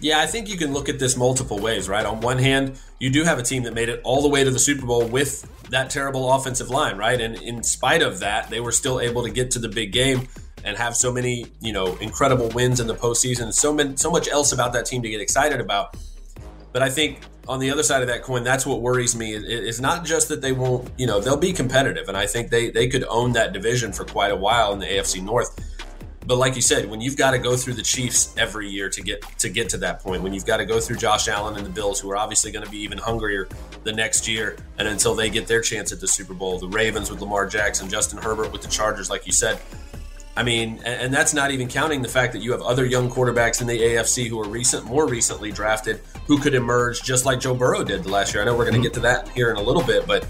Yeah, 0.00 0.20
I 0.20 0.26
think 0.26 0.48
you 0.48 0.58
can 0.58 0.72
look 0.72 0.88
at 0.88 0.98
this 0.98 1.16
multiple 1.16 1.58
ways, 1.58 1.88
right? 1.88 2.04
On 2.04 2.20
one 2.20 2.38
hand, 2.38 2.78
you 2.98 3.10
do 3.10 3.24
have 3.24 3.38
a 3.38 3.42
team 3.42 3.62
that 3.62 3.74
made 3.74 3.88
it 3.88 4.00
all 4.04 4.22
the 4.22 4.28
way 4.28 4.44
to 4.44 4.50
the 4.50 4.58
Super 4.58 4.84
Bowl 4.84 5.06
with 5.06 5.48
that 5.70 5.88
terrible 5.88 6.30
offensive 6.32 6.68
line, 6.68 6.98
right? 6.98 7.20
And 7.20 7.36
in 7.36 7.62
spite 7.62 8.02
of 8.02 8.20
that, 8.20 8.50
they 8.50 8.60
were 8.60 8.72
still 8.72 9.00
able 9.00 9.22
to 9.22 9.30
get 9.30 9.50
to 9.52 9.58
the 9.58 9.68
big 9.68 9.92
game 9.92 10.28
and 10.64 10.76
have 10.76 10.96
so 10.96 11.12
many, 11.12 11.46
you 11.60 11.72
know, 11.72 11.96
incredible 11.96 12.48
wins 12.50 12.80
in 12.80 12.86
the 12.86 12.94
postseason. 12.94 13.52
So 13.52 13.72
many, 13.72 13.96
so 13.96 14.10
much 14.10 14.28
else 14.28 14.52
about 14.52 14.72
that 14.74 14.86
team 14.86 15.02
to 15.02 15.08
get 15.08 15.20
excited 15.20 15.60
about. 15.60 15.96
But 16.74 16.82
I 16.82 16.90
think 16.90 17.20
on 17.46 17.60
the 17.60 17.70
other 17.70 17.84
side 17.84 18.02
of 18.02 18.08
that 18.08 18.24
coin, 18.24 18.42
that's 18.42 18.66
what 18.66 18.82
worries 18.82 19.14
me. 19.14 19.32
It's 19.32 19.78
not 19.78 20.04
just 20.04 20.28
that 20.28 20.42
they 20.42 20.50
won't, 20.50 20.90
you 20.98 21.06
know, 21.06 21.20
they'll 21.20 21.36
be 21.36 21.52
competitive, 21.52 22.08
and 22.08 22.16
I 22.16 22.26
think 22.26 22.50
they 22.50 22.68
they 22.68 22.88
could 22.88 23.04
own 23.08 23.32
that 23.34 23.52
division 23.52 23.92
for 23.92 24.04
quite 24.04 24.32
a 24.32 24.36
while 24.36 24.72
in 24.72 24.80
the 24.80 24.86
AFC 24.86 25.22
North. 25.22 25.56
But 26.26 26.36
like 26.36 26.56
you 26.56 26.62
said, 26.62 26.90
when 26.90 27.00
you've 27.00 27.16
got 27.16 27.30
to 27.30 27.38
go 27.38 27.56
through 27.56 27.74
the 27.74 27.82
Chiefs 27.82 28.34
every 28.36 28.68
year 28.68 28.88
to 28.88 29.02
get 29.02 29.22
to 29.38 29.50
get 29.50 29.68
to 29.68 29.78
that 29.78 30.00
point, 30.00 30.22
when 30.22 30.34
you've 30.34 30.46
got 30.46 30.56
to 30.56 30.64
go 30.64 30.80
through 30.80 30.96
Josh 30.96 31.28
Allen 31.28 31.56
and 31.56 31.64
the 31.64 31.70
Bills, 31.70 32.00
who 32.00 32.10
are 32.10 32.16
obviously 32.16 32.50
going 32.50 32.64
to 32.64 32.70
be 32.70 32.78
even 32.78 32.98
hungrier 32.98 33.46
the 33.84 33.92
next 33.92 34.26
year, 34.26 34.56
and 34.76 34.88
until 34.88 35.14
they 35.14 35.30
get 35.30 35.46
their 35.46 35.60
chance 35.60 35.92
at 35.92 36.00
the 36.00 36.08
Super 36.08 36.34
Bowl, 36.34 36.58
the 36.58 36.66
Ravens 36.66 37.08
with 37.08 37.20
Lamar 37.20 37.46
Jackson, 37.46 37.88
Justin 37.88 38.18
Herbert 38.18 38.50
with 38.50 38.62
the 38.62 38.68
Chargers, 38.68 39.08
like 39.08 39.26
you 39.26 39.32
said, 39.32 39.60
I 40.36 40.42
mean, 40.42 40.80
and 40.84 41.14
that's 41.14 41.32
not 41.32 41.52
even 41.52 41.68
counting 41.68 42.02
the 42.02 42.08
fact 42.08 42.32
that 42.32 42.42
you 42.42 42.50
have 42.52 42.62
other 42.62 42.84
young 42.84 43.08
quarterbacks 43.08 43.60
in 43.60 43.68
the 43.68 43.78
AFC 43.78 44.26
who 44.28 44.40
are 44.40 44.48
recent, 44.48 44.84
more 44.84 45.06
recently 45.06 45.52
drafted, 45.52 46.00
who 46.26 46.38
could 46.38 46.54
emerge 46.54 47.02
just 47.02 47.24
like 47.24 47.38
Joe 47.38 47.54
Burrow 47.54 47.84
did 47.84 48.06
last 48.06 48.34
year. 48.34 48.42
I 48.42 48.46
know 48.46 48.56
we're 48.56 48.68
going 48.68 48.72
to 48.72 48.78
mm-hmm. 48.78 48.82
get 48.82 48.94
to 48.94 49.00
that 49.00 49.28
here 49.28 49.50
in 49.50 49.56
a 49.56 49.62
little 49.62 49.84
bit, 49.84 50.06
but 50.08 50.26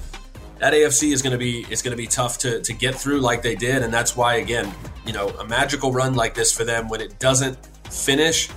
that 0.59 0.75
AFC 0.75 1.13
is 1.13 1.23
going 1.23 1.33
to 1.33 1.39
be 1.39 1.67
is 1.71 1.81
going 1.81 1.93
to 1.93 1.97
be 1.97 2.07
tough 2.07 2.39
to 2.39 2.61
to 2.61 2.73
get 2.75 2.95
through 2.95 3.21
like 3.21 3.43
they 3.43 3.55
did, 3.55 3.83
and 3.83 3.93
that's 3.93 4.15
why 4.15 4.37
again, 4.37 4.73
you 5.07 5.13
know, 5.13 5.29
a 5.41 5.45
magical 5.47 5.91
run 5.91 6.15
like 6.15 6.35
this 6.35 6.53
for 6.53 6.65
them 6.65 6.89
when 6.89 7.01
it 7.01 7.19
doesn't 7.19 7.59
finish, 7.91 8.51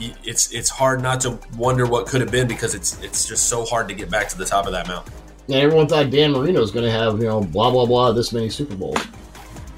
it's 0.00 0.52
it's 0.52 0.70
hard 0.70 1.02
not 1.02 1.20
to 1.20 1.38
wonder 1.56 1.86
what 1.86 2.06
could 2.06 2.22
have 2.22 2.30
been 2.30 2.48
because 2.48 2.74
it's 2.74 3.00
it's 3.02 3.28
just 3.28 3.48
so 3.48 3.64
hard 3.64 3.88
to 3.88 3.94
get 3.94 4.10
back 4.10 4.28
to 4.28 4.38
the 4.38 4.44
top 4.44 4.66
of 4.66 4.72
that 4.72 4.88
mountain. 4.88 5.12
And 5.48 5.56
everyone 5.56 5.86
thought 5.86 6.10
Dan 6.10 6.32
Marino 6.32 6.60
was 6.60 6.70
going 6.70 6.86
to 6.86 6.90
have 6.90 7.18
you 7.18 7.26
know 7.26 7.42
blah 7.42 7.70
blah 7.70 7.84
blah 7.84 8.12
this 8.12 8.32
many 8.32 8.48
Super 8.48 8.74
Bowls. 8.74 9.00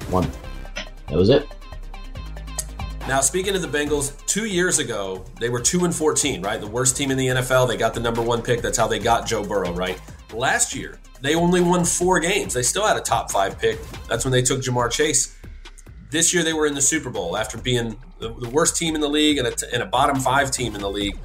One. 0.09 0.29
That 1.07 1.17
was 1.17 1.29
it. 1.29 1.47
Now, 3.07 3.21
speaking 3.21 3.55
of 3.55 3.61
the 3.61 3.67
Bengals, 3.69 4.25
two 4.25 4.45
years 4.45 4.79
ago 4.79 5.23
they 5.39 5.49
were 5.49 5.61
two 5.61 5.85
and 5.85 5.95
fourteen, 5.95 6.41
right? 6.41 6.59
The 6.59 6.67
worst 6.67 6.97
team 6.97 7.09
in 7.09 7.17
the 7.17 7.27
NFL. 7.27 7.67
They 7.67 7.77
got 7.77 7.93
the 7.93 8.01
number 8.01 8.21
one 8.21 8.41
pick. 8.41 8.61
That's 8.61 8.77
how 8.77 8.87
they 8.87 8.99
got 8.99 9.25
Joe 9.25 9.43
Burrow, 9.43 9.73
right? 9.73 9.99
Last 10.33 10.75
year 10.75 10.99
they 11.21 11.35
only 11.35 11.61
won 11.61 11.85
four 11.85 12.19
games. 12.19 12.53
They 12.53 12.63
still 12.63 12.85
had 12.85 12.97
a 12.97 13.01
top 13.01 13.31
five 13.31 13.57
pick. 13.57 13.79
That's 14.07 14.25
when 14.25 14.31
they 14.31 14.41
took 14.41 14.61
Ja'Marr 14.61 14.91
Chase. 14.91 15.35
This 16.09 16.33
year 16.33 16.43
they 16.43 16.53
were 16.53 16.65
in 16.65 16.75
the 16.75 16.81
Super 16.81 17.09
Bowl 17.09 17.37
after 17.37 17.57
being 17.57 17.97
the, 18.19 18.31
worst 18.49 18.77
team 18.77 18.95
in 18.95 19.01
the 19.01 19.09
league 19.09 19.37
and 19.37 19.47
a, 19.47 19.53
and 19.73 19.83
a 19.83 19.85
bottom 19.85 20.19
five 20.19 20.51
team 20.51 20.75
in 20.75 20.81
the 20.81 20.89
league. 20.89 21.17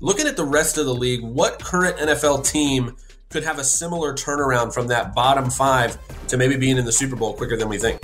Looking 0.00 0.26
at 0.26 0.36
the 0.36 0.44
rest 0.44 0.78
of 0.78 0.86
the 0.86 0.94
league, 0.94 1.22
what 1.22 1.62
current 1.62 1.96
NFL 1.96 2.46
team 2.46 2.96
could 3.28 3.44
have 3.44 3.58
a 3.58 3.64
similar 3.64 4.14
turnaround 4.14 4.72
from 4.72 4.88
that 4.88 5.14
bottom 5.14 5.50
five 5.50 5.98
to 6.28 6.36
maybe 6.36 6.56
being 6.56 6.78
in 6.78 6.84
the 6.84 6.92
Super 6.92 7.16
Bowl 7.16 7.34
quicker 7.34 7.56
than 7.56 7.68
we 7.68 7.78
think? 7.78 8.00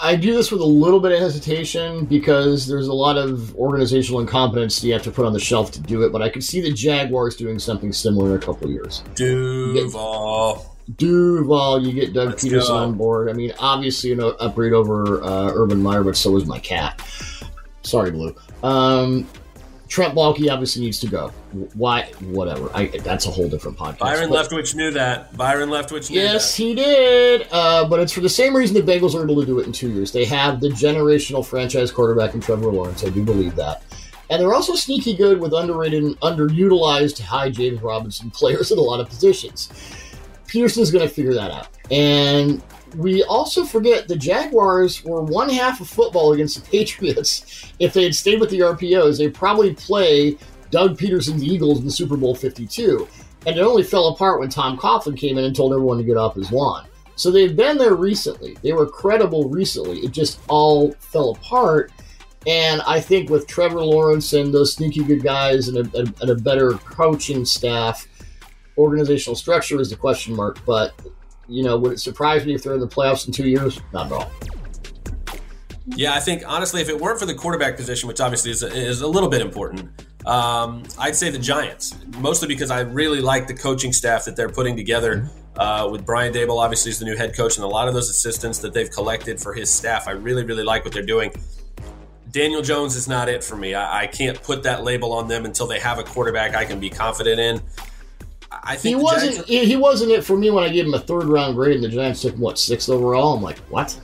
I 0.00 0.14
do 0.14 0.34
this 0.34 0.52
with 0.52 0.60
a 0.60 0.66
little 0.66 1.00
bit 1.00 1.12
of 1.12 1.20
hesitation 1.20 2.04
because 2.04 2.66
there's 2.66 2.88
a 2.88 2.92
lot 2.92 3.16
of 3.16 3.54
organizational 3.56 4.20
incompetence 4.20 4.84
you 4.84 4.92
have 4.92 5.02
to 5.04 5.10
put 5.10 5.24
on 5.24 5.32
the 5.32 5.40
shelf 5.40 5.70
to 5.72 5.80
do 5.80 6.02
it. 6.02 6.12
But 6.12 6.20
I 6.22 6.28
could 6.28 6.44
see 6.44 6.60
the 6.60 6.70
Jaguars 6.72 7.34
doing 7.34 7.58
something 7.58 7.92
similar 7.92 8.30
in 8.30 8.36
a 8.36 8.44
couple 8.44 8.70
years. 8.70 9.02
Duval. 9.14 10.76
Duval, 10.96 11.82
you 11.82 11.92
get 11.92 12.12
Doug 12.12 12.28
Let's 12.28 12.44
Pederson 12.44 12.68
go. 12.68 12.76
on 12.76 12.94
board. 12.94 13.28
I 13.28 13.32
mean, 13.32 13.52
obviously, 13.58 14.10
you 14.10 14.16
know, 14.16 14.28
upgrade 14.38 14.72
over 14.72 15.22
uh, 15.22 15.50
Urban 15.54 15.82
Meyer, 15.82 16.04
but 16.04 16.16
so 16.16 16.36
is 16.36 16.44
my 16.46 16.58
cat. 16.60 17.00
Sorry, 17.82 18.10
Blue. 18.10 18.34
Um, 18.62 19.26
Trent 19.88 20.14
Baalke 20.14 20.50
obviously 20.50 20.82
needs 20.82 20.98
to 21.00 21.06
go. 21.06 21.28
Why? 21.74 22.10
Whatever. 22.20 22.70
I, 22.74 22.86
that's 22.86 23.26
a 23.26 23.30
whole 23.30 23.48
different 23.48 23.78
podcast. 23.78 23.98
Byron 23.98 24.30
but, 24.30 24.48
Leftwich 24.48 24.74
knew 24.74 24.90
that. 24.92 25.36
Byron 25.36 25.68
Leftwich 25.68 26.10
knew 26.10 26.20
that. 26.20 26.32
yes, 26.32 26.56
that. 26.56 26.62
he 26.62 26.74
did. 26.74 27.46
Uh, 27.52 27.88
but 27.88 28.00
it's 28.00 28.12
for 28.12 28.20
the 28.20 28.28
same 28.28 28.54
reason 28.54 28.74
the 28.74 28.92
Bengals 28.92 29.14
are 29.14 29.22
able 29.22 29.40
to 29.40 29.46
do 29.46 29.60
it 29.60 29.66
in 29.66 29.72
two 29.72 29.90
years. 29.90 30.10
They 30.10 30.24
have 30.24 30.60
the 30.60 30.68
generational 30.68 31.46
franchise 31.46 31.90
quarterback 31.90 32.34
in 32.34 32.40
Trevor 32.40 32.72
Lawrence. 32.72 33.04
I 33.04 33.10
do 33.10 33.24
believe 33.24 33.54
that. 33.56 33.82
And 34.28 34.40
they're 34.40 34.54
also 34.54 34.74
sneaky 34.74 35.14
good 35.14 35.40
with 35.40 35.52
underrated 35.52 36.02
and 36.02 36.18
underutilized 36.20 37.20
high 37.20 37.48
James 37.48 37.80
Robinson 37.80 38.30
players 38.30 38.72
in 38.72 38.78
a 38.78 38.82
lot 38.82 38.98
of 38.98 39.08
positions. 39.08 39.70
Pederson's 40.48 40.90
going 40.90 41.06
to 41.06 41.12
figure 41.12 41.34
that 41.34 41.50
out. 41.52 41.68
And 41.92 42.60
we 42.94 43.22
also 43.24 43.64
forget 43.64 44.08
the 44.08 44.16
Jaguars 44.16 45.04
were 45.04 45.22
one 45.22 45.48
half 45.48 45.80
of 45.80 45.88
football 45.88 46.32
against 46.32 46.62
the 46.62 46.70
Patriots. 46.70 47.72
If 47.78 47.92
they 47.92 48.04
had 48.04 48.14
stayed 48.14 48.40
with 48.40 48.50
the 48.50 48.60
RPOs, 48.60 49.18
they'd 49.18 49.34
probably 49.34 49.74
play 49.74 50.38
Doug 50.70 50.98
Pederson's 50.98 51.42
Eagles 51.42 51.80
in 51.80 51.84
the 51.84 51.90
Super 51.90 52.16
Bowl 52.16 52.34
52. 52.34 53.08
And 53.46 53.56
it 53.56 53.62
only 53.62 53.82
fell 53.82 54.08
apart 54.08 54.40
when 54.40 54.48
Tom 54.48 54.76
Coughlin 54.76 55.16
came 55.16 55.38
in 55.38 55.44
and 55.44 55.54
told 55.54 55.72
everyone 55.72 55.98
to 55.98 56.04
get 56.04 56.16
off 56.16 56.34
his 56.34 56.50
lawn. 56.50 56.86
So 57.16 57.30
they've 57.30 57.56
been 57.56 57.78
there 57.78 57.94
recently. 57.94 58.56
They 58.62 58.72
were 58.72 58.86
credible 58.86 59.48
recently. 59.48 60.00
It 60.00 60.12
just 60.12 60.40
all 60.48 60.92
fell 60.92 61.30
apart. 61.30 61.92
And 62.46 62.82
I 62.82 63.00
think 63.00 63.30
with 63.30 63.46
Trevor 63.46 63.82
Lawrence 63.82 64.32
and 64.32 64.52
those 64.52 64.72
sneaky 64.72 65.02
good 65.02 65.22
guys 65.22 65.68
and 65.68 65.78
a, 65.78 65.98
and 66.00 66.30
a 66.30 66.34
better 66.34 66.72
coaching 66.72 67.44
staff, 67.44 68.06
organizational 68.76 69.34
structure 69.34 69.80
is 69.80 69.90
the 69.90 69.96
question 69.96 70.36
mark. 70.36 70.58
But 70.66 70.94
you 71.48 71.62
know, 71.62 71.76
would 71.78 71.92
it 71.92 72.00
surprise 72.00 72.44
me 72.44 72.54
if 72.54 72.62
they're 72.62 72.74
in 72.74 72.80
the 72.80 72.88
playoffs 72.88 73.26
in 73.26 73.32
two 73.32 73.48
years? 73.48 73.80
Not 73.92 74.06
at 74.06 74.12
all. 74.12 74.30
Yeah, 75.88 76.14
I 76.14 76.20
think 76.20 76.42
honestly, 76.46 76.80
if 76.80 76.88
it 76.88 77.00
weren't 77.00 77.18
for 77.18 77.26
the 77.26 77.34
quarterback 77.34 77.76
position, 77.76 78.08
which 78.08 78.20
obviously 78.20 78.50
is 78.50 78.62
a, 78.62 78.66
is 78.66 79.02
a 79.02 79.06
little 79.06 79.28
bit 79.28 79.40
important, 79.40 79.88
um, 80.26 80.82
I'd 80.98 81.14
say 81.14 81.30
the 81.30 81.38
Giants, 81.38 81.94
mostly 82.18 82.48
because 82.48 82.70
I 82.70 82.80
really 82.80 83.20
like 83.20 83.46
the 83.46 83.54
coaching 83.54 83.92
staff 83.92 84.24
that 84.24 84.34
they're 84.36 84.48
putting 84.48 84.76
together. 84.76 85.30
Uh, 85.56 85.88
with 85.90 86.04
Brian 86.04 86.34
Daboll, 86.34 86.62
obviously, 86.62 86.90
is 86.90 86.98
the 86.98 87.06
new 87.06 87.16
head 87.16 87.34
coach, 87.34 87.56
and 87.56 87.64
a 87.64 87.68
lot 87.68 87.88
of 87.88 87.94
those 87.94 88.10
assistants 88.10 88.58
that 88.58 88.74
they've 88.74 88.90
collected 88.90 89.40
for 89.40 89.54
his 89.54 89.70
staff. 89.70 90.06
I 90.06 90.10
really, 90.10 90.44
really 90.44 90.64
like 90.64 90.84
what 90.84 90.92
they're 90.92 91.02
doing. 91.02 91.32
Daniel 92.30 92.60
Jones 92.60 92.94
is 92.94 93.08
not 93.08 93.30
it 93.30 93.42
for 93.42 93.56
me. 93.56 93.72
I, 93.72 94.02
I, 94.02 94.06
can't 94.06 94.42
put 94.42 94.64
that 94.64 94.84
label 94.84 95.12
on 95.14 95.28
them 95.28 95.46
until 95.46 95.66
they 95.66 95.78
have 95.78 95.98
a 95.98 96.02
quarterback 96.02 96.54
I 96.54 96.66
can 96.66 96.78
be 96.78 96.90
confident 96.90 97.40
in. 97.40 97.62
I 98.62 98.76
think 98.76 98.96
he 98.96 99.02
wasn't. 99.02 99.46
He 99.46 99.76
wasn't 99.76 100.12
it 100.12 100.24
for 100.24 100.36
me 100.36 100.50
when 100.50 100.64
I 100.64 100.68
gave 100.68 100.86
him 100.86 100.94
a 100.94 101.00
third 101.00 101.24
round 101.24 101.56
grade 101.56 101.76
and 101.76 101.84
the 101.84 101.88
Giants 101.88 102.22
took 102.22 102.34
what 102.36 102.58
sixth 102.58 102.88
overall. 102.88 103.34
I'm 103.34 103.42
like, 103.42 103.58
what? 103.70 103.98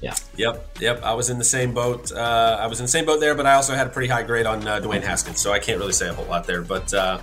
Yeah. 0.00 0.14
Yep. 0.36 0.78
Yep. 0.80 1.02
I 1.02 1.14
was 1.14 1.30
in 1.30 1.38
the 1.38 1.44
same 1.44 1.72
boat. 1.72 2.12
Uh, 2.12 2.58
I 2.60 2.66
was 2.66 2.78
in 2.78 2.84
the 2.84 2.90
same 2.90 3.06
boat 3.06 3.20
there, 3.20 3.34
but 3.34 3.46
I 3.46 3.54
also 3.54 3.74
had 3.74 3.86
a 3.86 3.90
pretty 3.90 4.08
high 4.08 4.22
grade 4.22 4.44
on 4.44 4.66
uh, 4.66 4.80
Dwayne 4.80 5.02
Haskins, 5.02 5.40
so 5.40 5.52
I 5.52 5.58
can't 5.58 5.78
really 5.78 5.92
say 5.92 6.08
a 6.08 6.12
whole 6.12 6.26
lot 6.26 6.46
there. 6.46 6.60
But 6.60 6.92
uh, 6.92 7.20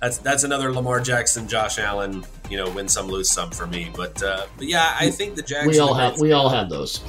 that's 0.00 0.18
that's 0.18 0.44
another 0.44 0.72
Lamar 0.72 1.00
Jackson, 1.00 1.48
Josh 1.48 1.78
Allen. 1.78 2.24
You 2.48 2.56
know, 2.56 2.70
win 2.70 2.88
some, 2.88 3.08
lose 3.08 3.30
some 3.30 3.50
for 3.50 3.66
me. 3.66 3.90
But 3.94 4.22
uh, 4.22 4.46
but 4.56 4.66
yeah, 4.66 4.94
I 4.98 5.10
think 5.10 5.34
the 5.34 5.42
Jags. 5.42 5.66
We 5.66 5.78
all 5.78 5.94
have. 5.94 6.20
We 6.20 6.32
all 6.32 6.48
have 6.48 6.68
those. 6.68 7.00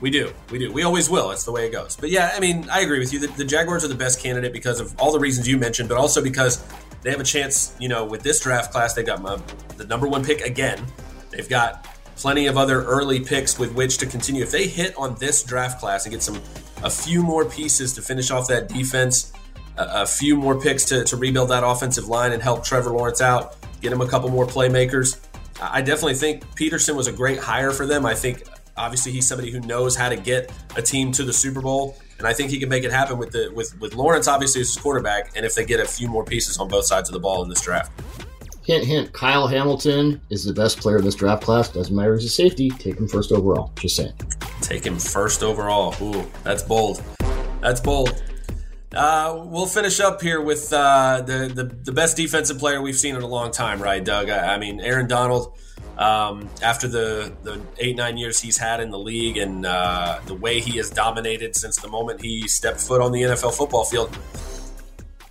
We 0.00 0.10
do. 0.10 0.32
We 0.50 0.58
do. 0.58 0.72
We 0.72 0.82
always 0.82 1.08
will. 1.08 1.30
It's 1.30 1.44
the 1.44 1.52
way 1.52 1.66
it 1.66 1.72
goes. 1.72 1.96
But 1.96 2.10
yeah, 2.10 2.32
I 2.34 2.40
mean, 2.40 2.68
I 2.70 2.80
agree 2.80 2.98
with 2.98 3.12
you. 3.12 3.20
The, 3.20 3.28
the, 3.28 3.44
Jaguars 3.44 3.84
are 3.84 3.88
the 3.88 3.94
best 3.94 4.20
candidate 4.20 4.52
because 4.52 4.78
of 4.78 4.94
all 5.00 5.12
the 5.12 5.18
reasons 5.18 5.48
you 5.48 5.56
mentioned, 5.56 5.88
but 5.88 5.96
also 5.96 6.22
because 6.22 6.62
they 7.04 7.10
have 7.10 7.20
a 7.20 7.24
chance, 7.24 7.76
you 7.78 7.88
know, 7.88 8.04
with 8.04 8.22
this 8.22 8.40
draft 8.40 8.72
class, 8.72 8.94
they 8.94 9.02
got 9.02 9.22
my, 9.22 9.38
the 9.76 9.84
number 9.84 10.08
one 10.08 10.24
pick 10.24 10.40
again. 10.40 10.84
They've 11.30 11.48
got 11.48 11.86
plenty 12.16 12.46
of 12.46 12.56
other 12.56 12.82
early 12.82 13.20
picks 13.20 13.58
with 13.58 13.72
which 13.74 13.98
to 13.98 14.06
continue. 14.06 14.42
If 14.42 14.50
they 14.50 14.66
hit 14.66 14.96
on 14.96 15.14
this 15.16 15.42
draft 15.42 15.78
class 15.78 16.06
and 16.06 16.12
get 16.12 16.22
some 16.22 16.40
a 16.82 16.90
few 16.90 17.22
more 17.22 17.44
pieces 17.44 17.92
to 17.94 18.02
finish 18.02 18.30
off 18.30 18.48
that 18.48 18.68
defense, 18.68 19.32
a, 19.76 20.02
a 20.02 20.06
few 20.06 20.36
more 20.36 20.60
picks 20.60 20.84
to, 20.86 21.04
to 21.04 21.16
rebuild 21.16 21.50
that 21.50 21.62
offensive 21.64 22.08
line 22.08 22.32
and 22.32 22.42
help 22.42 22.64
Trevor 22.64 22.90
Lawrence 22.90 23.20
out, 23.20 23.56
get 23.80 23.92
him 23.92 24.00
a 24.00 24.08
couple 24.08 24.30
more 24.30 24.46
playmakers. 24.46 25.20
I 25.60 25.82
definitely 25.82 26.14
think 26.14 26.44
Pederson 26.56 26.96
was 26.96 27.06
a 27.06 27.12
great 27.12 27.38
hire 27.38 27.70
for 27.70 27.86
them. 27.86 28.04
I 28.04 28.14
think 28.14 28.42
Obviously, 28.76 29.12
he's 29.12 29.26
somebody 29.26 29.50
who 29.50 29.60
knows 29.60 29.94
how 29.94 30.08
to 30.08 30.16
get 30.16 30.52
a 30.76 30.82
team 30.82 31.12
to 31.12 31.22
the 31.22 31.32
Super 31.32 31.60
Bowl, 31.60 31.96
and 32.18 32.26
I 32.26 32.32
think 32.32 32.50
he 32.50 32.58
can 32.58 32.68
make 32.68 32.84
it 32.84 32.92
happen 32.92 33.18
with 33.18 33.30
the 33.32 33.50
with 33.54 33.78
with 33.80 33.94
Lawrence 33.94 34.28
obviously 34.28 34.60
as 34.60 34.68
his 34.68 34.76
quarterback, 34.76 35.36
and 35.36 35.44
if 35.44 35.54
they 35.54 35.64
get 35.64 35.80
a 35.80 35.84
few 35.86 36.08
more 36.08 36.24
pieces 36.24 36.58
on 36.58 36.68
both 36.68 36.86
sides 36.86 37.08
of 37.08 37.12
the 37.12 37.20
ball 37.20 37.42
in 37.42 37.48
this 37.48 37.60
draft. 37.60 37.92
Hint, 38.64 38.84
hint. 38.84 39.12
Kyle 39.12 39.46
Hamilton 39.46 40.20
is 40.30 40.44
the 40.44 40.52
best 40.54 40.80
player 40.80 40.96
in 40.96 41.04
this 41.04 41.14
draft 41.14 41.42
class. 41.42 41.68
Doesn't 41.68 41.94
matter 41.94 42.14
as 42.14 42.24
a 42.24 42.30
safety. 42.30 42.70
Take 42.70 42.96
him 42.96 43.06
first 43.06 43.30
overall. 43.30 43.70
Just 43.76 43.96
saying. 43.96 44.14
Take 44.62 44.86
him 44.86 44.98
first 44.98 45.42
overall. 45.42 45.94
Ooh, 46.00 46.24
that's 46.44 46.62
bold. 46.62 47.02
That's 47.60 47.80
bold. 47.80 48.22
Uh, 48.94 49.42
we'll 49.44 49.66
finish 49.66 50.00
up 50.00 50.22
here 50.22 50.40
with 50.40 50.72
uh, 50.72 51.20
the, 51.26 51.50
the, 51.52 51.64
the 51.64 51.92
best 51.92 52.16
defensive 52.16 52.58
player 52.58 52.80
we've 52.80 52.96
seen 52.96 53.16
in 53.16 53.22
a 53.22 53.26
long 53.26 53.50
time, 53.50 53.82
right, 53.82 54.02
Doug? 54.02 54.30
I, 54.30 54.54
I 54.54 54.58
mean, 54.58 54.80
Aaron 54.80 55.08
Donald 55.08 55.58
um, 55.98 56.48
after 56.62 56.88
the, 56.88 57.32
the 57.42 57.60
eight, 57.78 57.96
nine 57.96 58.16
years 58.16 58.40
he's 58.40 58.58
had 58.58 58.80
in 58.80 58.90
the 58.90 58.98
league 58.98 59.36
and 59.36 59.64
uh, 59.64 60.20
the 60.26 60.34
way 60.34 60.60
he 60.60 60.76
has 60.78 60.90
dominated 60.90 61.56
since 61.56 61.76
the 61.76 61.88
moment 61.88 62.20
he 62.20 62.48
stepped 62.48 62.80
foot 62.80 63.00
on 63.00 63.12
the 63.12 63.22
NFL 63.22 63.54
football 63.54 63.84
field. 63.84 64.16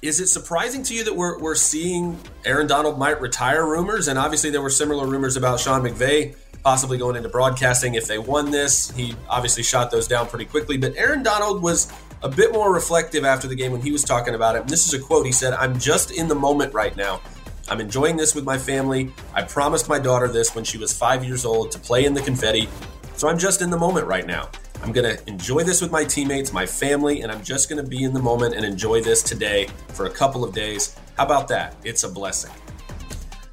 Is 0.01 0.19
it 0.19 0.27
surprising 0.27 0.83
to 0.83 0.93
you 0.93 1.05
that 1.05 1.15
we're, 1.15 1.39
we're 1.39 1.55
seeing 1.55 2.19
Aaron 2.43 2.67
Donald 2.67 2.99
might 2.99 3.21
retire 3.21 3.65
rumors? 3.65 4.09
And 4.09 4.19
obviously, 4.19 4.49
there 4.49 4.61
were 4.61 4.69
similar 4.69 5.07
rumors 5.07 5.37
about 5.37 5.61
Sean 5.61 5.81
McVay 5.81 6.35
possibly 6.63 6.97
going 6.97 7.15
into 7.15 7.29
broadcasting 7.29 7.95
if 7.95 8.07
they 8.07 8.17
won 8.17 8.49
this. 8.49 8.89
He 8.91 9.15
obviously 9.29 9.63
shot 9.63 9.91
those 9.91 10.07
down 10.07 10.27
pretty 10.27 10.45
quickly. 10.45 10.77
But 10.77 10.95
Aaron 10.95 11.21
Donald 11.21 11.61
was 11.61 11.91
a 12.23 12.29
bit 12.29 12.53
more 12.53 12.73
reflective 12.73 13.25
after 13.25 13.47
the 13.47 13.55
game 13.55 13.71
when 13.71 13.81
he 13.81 13.91
was 13.91 14.01
talking 14.03 14.33
about 14.33 14.55
it. 14.55 14.61
And 14.61 14.69
this 14.69 14.87
is 14.87 14.93
a 14.93 14.99
quote 14.99 15.25
he 15.25 15.31
said, 15.31 15.53
I'm 15.53 15.77
just 15.77 16.11
in 16.11 16.29
the 16.29 16.35
moment 16.35 16.73
right 16.73 16.95
now. 16.95 17.21
I'm 17.69 17.79
enjoying 17.79 18.17
this 18.17 18.35
with 18.35 18.43
my 18.43 18.57
family. 18.57 19.13
I 19.33 19.43
promised 19.43 19.87
my 19.87 19.99
daughter 19.99 20.27
this 20.27 20.53
when 20.53 20.63
she 20.63 20.77
was 20.77 20.91
five 20.91 21.23
years 21.23 21.45
old 21.45 21.71
to 21.71 21.79
play 21.79 22.05
in 22.05 22.13
the 22.13 22.21
confetti. 22.21 22.67
So 23.15 23.29
I'm 23.29 23.37
just 23.37 23.61
in 23.61 23.69
the 23.69 23.77
moment 23.77 24.05
right 24.07 24.25
now. 24.25 24.49
I'm 24.81 24.91
going 24.91 25.15
to 25.15 25.29
enjoy 25.29 25.63
this 25.63 25.81
with 25.81 25.91
my 25.91 26.03
teammates, 26.03 26.51
my 26.51 26.65
family, 26.65 27.21
and 27.21 27.31
I'm 27.31 27.41
just 27.41 27.69
going 27.69 27.81
to 27.81 27.89
be 27.89 28.03
in 28.03 28.13
the 28.13 28.21
moment 28.21 28.53
and 28.53 28.65
enjoy 28.65 29.01
this 29.01 29.23
today 29.23 29.67
for 29.89 30.07
a 30.07 30.09
couple 30.09 30.43
of 30.43 30.53
days. 30.53 30.97
How 31.15 31.25
about 31.25 31.47
that? 31.47 31.75
It's 31.85 32.03
a 32.03 32.09
blessing. 32.09 32.51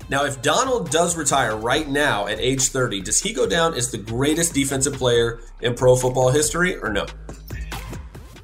Now, 0.08 0.24
if 0.24 0.42
Donald 0.42 0.90
does 0.90 1.16
retire 1.16 1.56
right 1.56 1.88
now 1.88 2.26
at 2.26 2.40
age 2.40 2.62
30, 2.62 3.02
does 3.02 3.22
he 3.22 3.32
go 3.32 3.46
down 3.46 3.74
as 3.74 3.92
the 3.92 3.98
greatest 3.98 4.54
defensive 4.54 4.94
player 4.94 5.40
in 5.60 5.74
pro 5.74 5.94
football 5.94 6.30
history 6.30 6.76
or 6.76 6.92
no? 6.92 7.06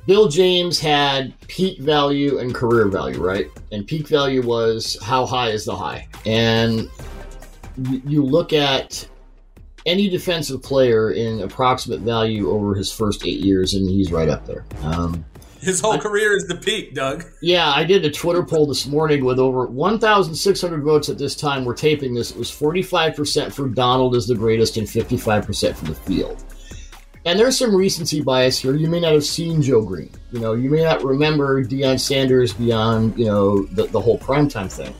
Bill 0.06 0.28
James 0.28 0.78
had 0.78 1.38
peak 1.48 1.80
value 1.80 2.38
and 2.38 2.54
career 2.54 2.86
value, 2.86 3.20
right? 3.20 3.46
And 3.72 3.86
peak 3.86 4.06
value 4.06 4.40
was 4.40 4.96
how 5.02 5.26
high 5.26 5.48
is 5.48 5.64
the 5.64 5.75
high. 5.75 6.06
And 6.25 6.88
you 8.06 8.25
look 8.25 8.52
at 8.52 9.08
any 9.84 10.08
defensive 10.08 10.62
player 10.62 11.10
in 11.10 11.42
approximate 11.42 12.00
value 12.00 12.50
over 12.50 12.75
his 12.75 12.92
first 12.92 13.26
eight 13.26 13.40
years, 13.40 13.75
and 13.75 13.88
he's 13.88 14.12
right 14.12 14.28
up 14.28 14.46
there. 14.46 14.64
Um, 14.82 15.25
his 15.60 15.80
whole 15.80 15.92
I, 15.94 15.98
career 15.98 16.36
is 16.36 16.46
the 16.46 16.56
peak, 16.56 16.94
Doug. 16.94 17.25
Yeah, 17.42 17.70
I 17.70 17.82
did 17.82 18.04
a 18.04 18.10
Twitter 18.10 18.44
poll 18.44 18.66
this 18.66 18.86
morning 18.86 19.25
with 19.25 19.38
over 19.38 19.66
1,600 19.66 20.82
votes 20.82 21.08
at 21.08 21.18
this 21.18 21.34
time. 21.34 21.64
We're 21.64 21.75
taping 21.75 22.14
this. 22.14 22.30
It 22.30 22.36
was 22.36 22.50
45% 22.50 23.52
for 23.52 23.68
Donald 23.68 24.14
as 24.14 24.26
the 24.26 24.34
greatest 24.34 24.76
and 24.76 24.86
55% 24.86 25.75
for 25.75 25.84
the 25.84 25.94
field. 25.94 26.44
And 27.26 27.37
there's 27.37 27.59
some 27.59 27.75
recency 27.75 28.23
bias 28.23 28.56
here. 28.56 28.76
You 28.76 28.87
may 28.87 29.00
not 29.00 29.12
have 29.12 29.25
seen 29.25 29.61
Joe 29.61 29.83
Greene. 29.83 30.12
You 30.30 30.38
know, 30.38 30.52
you 30.52 30.71
may 30.71 30.85
not 30.85 31.02
remember 31.02 31.64
Deion 31.64 31.99
Sanders 31.99 32.52
beyond, 32.52 33.18
you 33.18 33.25
know, 33.25 33.64
the, 33.64 33.88
the 33.88 34.00
whole 34.00 34.16
primetime 34.16 34.71
thing 34.71 34.95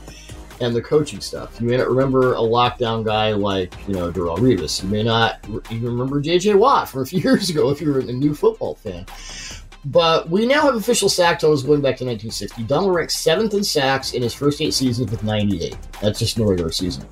and 0.59 0.75
the 0.75 0.81
coaching 0.81 1.21
stuff. 1.21 1.61
You 1.61 1.69
may 1.69 1.77
not 1.77 1.87
remember 1.87 2.33
a 2.33 2.39
lockdown 2.39 3.05
guy 3.05 3.31
like, 3.31 3.73
you 3.87 3.93
know, 3.93 4.11
Darrelle 4.11 4.39
Revis. 4.39 4.83
You 4.83 4.89
may 4.89 5.03
not 5.03 5.39
even 5.71 5.85
remember 5.85 6.19
J.J. 6.19 6.55
Watt 6.55 6.89
from 6.89 7.03
a 7.03 7.05
few 7.05 7.19
years 7.23 7.49
ago 7.49 7.69
if 7.69 7.79
you're 7.79 7.99
a 7.99 8.03
new 8.03 8.35
football 8.35 8.75
fan. 8.75 9.05
But 9.85 10.29
we 10.29 10.45
now 10.45 10.63
have 10.63 10.75
official 10.75 11.07
sack 11.07 11.39
totals 11.39 11.63
going 11.63 11.79
back 11.79 11.95
to 11.97 12.03
1960. 12.03 12.63
Donald 12.63 12.93
ranked 12.93 13.13
seventh 13.13 13.53
in 13.53 13.63
sacks 13.63 14.11
in 14.11 14.21
his 14.21 14.33
first 14.33 14.59
eight 14.59 14.73
seasons 14.73 15.11
with 15.11 15.23
98. 15.23 15.77
That's 16.01 16.19
just 16.19 16.35
the 16.35 16.45
regular 16.45 16.73
season. 16.73 17.07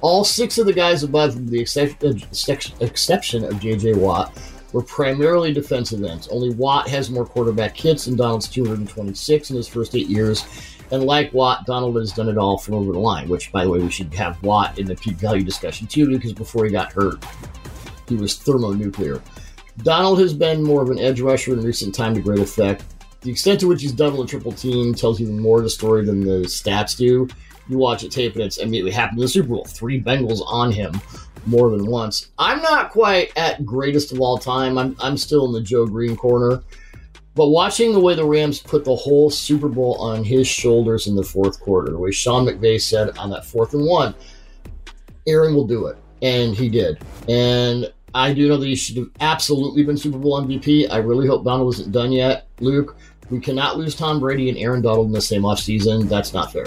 All 0.00 0.22
six 0.22 0.58
of 0.58 0.66
the 0.66 0.72
guys 0.72 1.02
above 1.02 1.50
the 1.50 1.60
exception 1.60 3.44
of 3.44 3.60
J.J. 3.60 3.94
Watt 3.94 4.32
were 4.72 4.82
primarily 4.82 5.52
defensive 5.52 6.02
ends. 6.04 6.28
Only 6.28 6.50
Watt 6.50 6.88
has 6.88 7.10
more 7.10 7.26
quarterback 7.26 7.76
hits 7.76 8.04
than 8.04 8.16
Donald's 8.16 8.48
226 8.48 9.50
in 9.50 9.56
his 9.56 9.68
first 9.68 9.94
eight 9.94 10.08
years. 10.08 10.44
And 10.90 11.04
like 11.04 11.32
Watt, 11.32 11.66
Donald 11.66 11.96
has 11.96 12.12
done 12.12 12.28
it 12.28 12.36
all 12.36 12.58
from 12.58 12.74
over 12.74 12.92
the 12.92 12.98
line, 12.98 13.28
which, 13.28 13.52
by 13.52 13.64
the 13.64 13.70
way, 13.70 13.78
we 13.78 13.90
should 13.90 14.12
have 14.14 14.42
Watt 14.42 14.78
in 14.78 14.86
the 14.86 14.96
peak 14.96 15.16
value 15.16 15.44
discussion 15.44 15.86
too, 15.86 16.08
because 16.08 16.32
before 16.32 16.64
he 16.64 16.70
got 16.70 16.92
hurt, 16.92 17.24
he 18.08 18.16
was 18.16 18.36
thermonuclear. 18.36 19.22
Donald 19.78 20.18
has 20.18 20.34
been 20.34 20.62
more 20.62 20.82
of 20.82 20.90
an 20.90 20.98
edge 20.98 21.20
rusher 21.20 21.52
in 21.52 21.62
recent 21.62 21.94
time 21.94 22.14
to 22.14 22.20
great 22.20 22.40
effect. 22.40 22.84
The 23.22 23.30
extent 23.30 23.60
to 23.60 23.68
which 23.68 23.82
he's 23.82 23.92
double 23.92 24.20
and 24.20 24.28
triple 24.28 24.52
team 24.52 24.94
tells 24.94 25.20
even 25.20 25.38
more 25.38 25.58
of 25.58 25.64
the 25.64 25.70
story 25.70 26.04
than 26.04 26.20
the 26.20 26.46
stats 26.46 26.96
do. 26.96 27.28
You 27.68 27.78
watch 27.78 28.02
it 28.02 28.10
tape, 28.10 28.34
and 28.34 28.42
it's 28.42 28.56
immediately 28.56 28.90
happened 28.90 29.18
in 29.18 29.22
the 29.22 29.28
Super 29.28 29.50
Bowl. 29.50 29.64
Three 29.64 30.02
Bengals 30.02 30.42
on 30.46 30.72
him 30.72 31.00
more 31.46 31.70
than 31.70 31.86
once. 31.86 32.30
I'm 32.38 32.62
not 32.62 32.90
quite 32.90 33.32
at 33.36 33.64
greatest 33.64 34.12
of 34.12 34.20
all 34.20 34.38
time. 34.38 34.78
I'm, 34.78 34.96
I'm 35.00 35.16
still 35.16 35.46
in 35.46 35.52
the 35.52 35.60
Joe 35.60 35.86
Greene 35.86 36.16
corner. 36.16 36.62
But 37.34 37.48
watching 37.48 37.92
the 37.92 38.00
way 38.00 38.14
the 38.14 38.24
Rams 38.24 38.60
put 38.60 38.84
the 38.84 38.96
whole 38.96 39.30
Super 39.30 39.68
Bowl 39.68 39.94
on 39.96 40.24
his 40.24 40.48
shoulders 40.48 41.06
in 41.06 41.14
the 41.14 41.22
fourth 41.22 41.60
quarter, 41.60 41.90
the 41.90 41.98
way 41.98 42.10
Sean 42.10 42.44
McVay 42.44 42.80
said 42.80 43.16
on 43.18 43.30
that 43.30 43.46
fourth 43.46 43.72
and 43.72 43.86
one, 43.86 44.14
Aaron 45.26 45.54
will 45.54 45.66
do 45.66 45.86
it. 45.86 45.96
And 46.22 46.54
he 46.54 46.68
did. 46.68 47.02
And 47.28 47.92
I 48.14 48.34
do 48.34 48.48
know 48.48 48.56
that 48.56 48.66
he 48.66 48.74
should 48.74 48.96
have 48.96 49.10
absolutely 49.20 49.84
been 49.84 49.96
Super 49.96 50.18
Bowl 50.18 50.42
MVP. 50.42 50.90
I 50.90 50.98
really 50.98 51.26
hope 51.26 51.44
Donald 51.44 51.72
isn't 51.74 51.92
done 51.92 52.12
yet. 52.12 52.48
Luke, 52.58 52.96
we 53.30 53.38
cannot 53.38 53.78
lose 53.78 53.94
Tom 53.94 54.18
Brady 54.18 54.48
and 54.48 54.58
Aaron 54.58 54.82
Donald 54.82 55.06
in 55.06 55.12
the 55.12 55.20
same 55.20 55.42
offseason. 55.42 56.08
That's 56.08 56.34
not 56.34 56.52
fair. 56.52 56.66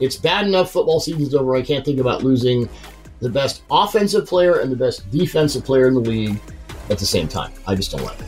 It's 0.00 0.16
bad 0.16 0.46
enough 0.46 0.70
football 0.70 1.00
season's 1.00 1.34
over. 1.34 1.54
I 1.54 1.62
can't 1.62 1.84
think 1.84 2.00
about 2.00 2.22
losing 2.22 2.68
the 3.24 3.30
best 3.30 3.62
offensive 3.70 4.26
player 4.26 4.60
and 4.60 4.70
the 4.70 4.76
best 4.76 5.10
defensive 5.10 5.64
player 5.64 5.88
in 5.88 5.94
the 5.94 6.00
league 6.00 6.40
at 6.90 6.98
the 6.98 7.06
same 7.06 7.26
time. 7.26 7.52
I 7.66 7.74
just 7.74 7.90
don't 7.90 8.04
like 8.04 8.20
it. 8.20 8.26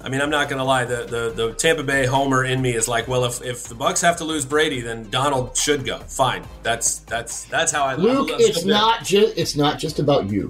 I 0.00 0.08
mean, 0.08 0.22
I'm 0.22 0.30
not 0.30 0.48
going 0.48 0.58
to 0.58 0.64
lie. 0.64 0.84
The, 0.84 1.04
the 1.04 1.46
the 1.48 1.52
Tampa 1.54 1.82
Bay 1.82 2.06
homer 2.06 2.44
in 2.44 2.62
me 2.62 2.72
is 2.72 2.86
like, 2.86 3.08
well, 3.08 3.24
if, 3.24 3.42
if 3.42 3.64
the 3.64 3.74
Bucs 3.74 4.00
have 4.00 4.16
to 4.18 4.24
lose 4.24 4.46
Brady, 4.46 4.80
then 4.80 5.10
Donald 5.10 5.56
should 5.56 5.84
go. 5.84 5.98
Fine. 5.98 6.44
That's 6.62 7.00
that's 7.00 7.44
that's 7.44 7.72
how 7.72 7.84
I. 7.84 7.96
Luke, 7.96 8.28
it's 8.32 8.64
not 8.64 9.04
just 9.04 9.36
it's 9.36 9.56
not 9.56 9.78
just 9.78 9.98
about 9.98 10.30
you. 10.30 10.48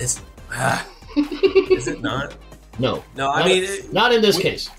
It's 0.00 0.22
ah, 0.52 0.88
is 1.70 1.88
it 1.88 2.00
not? 2.00 2.36
No, 2.80 3.02
no. 3.16 3.28
I 3.28 3.44
mean, 3.44 3.64
it, 3.64 3.92
not 3.92 4.14
in 4.14 4.22
this 4.22 4.36
with, 4.36 4.44
case. 4.44 4.70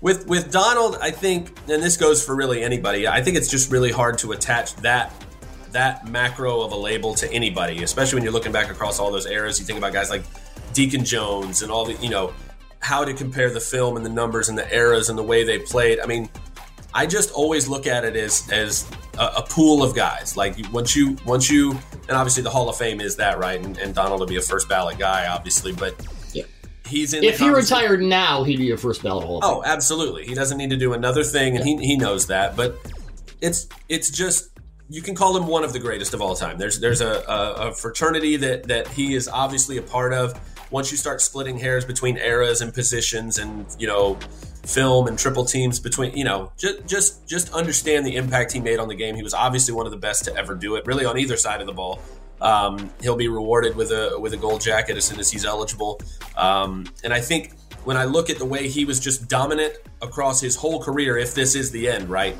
With 0.00 0.26
with 0.26 0.50
Donald, 0.50 0.98
I 1.00 1.12
think, 1.12 1.56
and 1.68 1.80
this 1.80 1.96
goes 1.96 2.24
for 2.24 2.34
really 2.34 2.64
anybody. 2.64 3.06
I 3.06 3.22
think 3.22 3.36
it's 3.36 3.48
just 3.48 3.70
really 3.70 3.92
hard 3.92 4.18
to 4.18 4.32
attach 4.32 4.74
that 4.78 5.12
that 5.74 6.08
macro 6.08 6.62
of 6.62 6.72
a 6.72 6.76
label 6.76 7.14
to 7.14 7.30
anybody, 7.32 7.82
especially 7.82 8.16
when 8.16 8.22
you're 8.24 8.32
looking 8.32 8.52
back 8.52 8.70
across 8.70 8.98
all 8.98 9.12
those 9.12 9.26
eras. 9.26 9.60
You 9.60 9.66
think 9.66 9.78
about 9.78 9.92
guys 9.92 10.08
like 10.08 10.22
Deacon 10.72 11.04
Jones 11.04 11.62
and 11.62 11.70
all 11.70 11.84
the, 11.84 11.94
you 11.94 12.08
know, 12.08 12.32
how 12.80 13.04
to 13.04 13.12
compare 13.12 13.50
the 13.50 13.60
film 13.60 13.96
and 13.96 14.04
the 14.04 14.10
numbers 14.10 14.48
and 14.48 14.56
the 14.56 14.74
eras 14.74 15.08
and 15.08 15.18
the 15.18 15.22
way 15.22 15.44
they 15.44 15.58
played. 15.58 16.00
I 16.00 16.06
mean, 16.06 16.28
I 16.94 17.06
just 17.06 17.32
always 17.32 17.68
look 17.68 17.86
at 17.86 18.04
it 18.04 18.16
as 18.16 18.48
as 18.50 18.90
a, 19.18 19.26
a 19.38 19.42
pool 19.42 19.82
of 19.82 19.94
guys. 19.94 20.36
Like 20.36 20.56
once 20.72 20.94
you 20.94 21.16
once 21.26 21.50
you 21.50 21.72
and 22.08 22.16
obviously 22.16 22.42
the 22.42 22.50
Hall 22.50 22.68
of 22.68 22.76
Fame 22.76 23.00
is 23.00 23.16
that 23.16 23.38
right, 23.38 23.62
and, 23.62 23.76
and 23.78 23.94
Donald 23.94 24.20
will 24.20 24.26
be 24.26 24.36
a 24.36 24.42
first 24.42 24.68
ballot 24.68 24.98
guy, 24.98 25.26
obviously, 25.26 25.72
but 25.72 25.94
he's 26.86 27.14
in. 27.14 27.24
If 27.24 27.38
he 27.38 27.48
retired 27.48 28.00
now, 28.00 28.44
he'd 28.44 28.58
be 28.58 28.70
a 28.70 28.76
first 28.76 29.02
ballot 29.02 29.24
Hall. 29.24 29.40
Oh, 29.42 29.62
absolutely. 29.64 30.26
He 30.26 30.34
doesn't 30.34 30.58
need 30.58 30.70
to 30.70 30.76
do 30.76 30.92
another 30.92 31.24
thing, 31.24 31.56
and 31.56 31.66
yeah. 31.66 31.78
he 31.78 31.86
he 31.86 31.96
knows 31.96 32.28
that. 32.28 32.54
But 32.56 32.76
it's 33.40 33.68
it's 33.88 34.10
just 34.10 34.50
you 34.88 35.02
can 35.02 35.14
call 35.14 35.36
him 35.36 35.46
one 35.46 35.64
of 35.64 35.72
the 35.72 35.78
greatest 35.78 36.14
of 36.14 36.20
all 36.20 36.34
time. 36.34 36.58
There's 36.58 36.80
there's 36.80 37.00
a, 37.00 37.24
a, 37.28 37.68
a 37.68 37.74
fraternity 37.74 38.36
that 38.36 38.64
that 38.64 38.88
he 38.88 39.14
is 39.14 39.28
obviously 39.28 39.78
a 39.78 39.82
part 39.82 40.12
of. 40.12 40.38
Once 40.70 40.90
you 40.90 40.96
start 40.96 41.20
splitting 41.20 41.58
hairs 41.58 41.84
between 41.84 42.16
eras 42.16 42.60
and 42.60 42.72
positions, 42.74 43.38
and 43.38 43.66
you 43.78 43.86
know 43.86 44.18
film 44.66 45.06
and 45.06 45.18
triple 45.18 45.44
teams 45.44 45.78
between 45.78 46.16
you 46.16 46.24
know 46.24 46.50
just 46.56 46.86
just 46.86 47.28
just 47.28 47.52
understand 47.52 48.06
the 48.06 48.16
impact 48.16 48.52
he 48.52 48.60
made 48.60 48.78
on 48.78 48.88
the 48.88 48.94
game 48.94 49.14
he 49.14 49.22
was 49.22 49.34
obviously 49.34 49.74
one 49.74 49.84
of 49.84 49.92
the 49.92 49.98
best 49.98 50.24
to 50.24 50.34
ever 50.36 50.54
do 50.54 50.76
it 50.76 50.86
really 50.86 51.04
on 51.04 51.18
either 51.18 51.36
side 51.36 51.60
of 51.60 51.66
the 51.66 51.72
ball 51.72 52.00
um, 52.40 52.90
he'll 53.00 53.16
be 53.16 53.28
rewarded 53.28 53.76
with 53.76 53.90
a 53.90 54.18
with 54.18 54.32
a 54.32 54.36
gold 54.36 54.60
jacket 54.60 54.96
as 54.96 55.04
soon 55.04 55.20
as 55.20 55.30
he's 55.30 55.44
eligible 55.44 56.00
um, 56.36 56.86
and 57.02 57.12
i 57.12 57.20
think 57.20 57.52
when 57.84 57.96
i 57.96 58.04
look 58.04 58.30
at 58.30 58.38
the 58.38 58.44
way 58.44 58.66
he 58.66 58.86
was 58.86 58.98
just 58.98 59.28
dominant 59.28 59.74
across 60.00 60.40
his 60.40 60.56
whole 60.56 60.82
career 60.82 61.18
if 61.18 61.34
this 61.34 61.54
is 61.54 61.70
the 61.70 61.86
end 61.86 62.08
right 62.08 62.36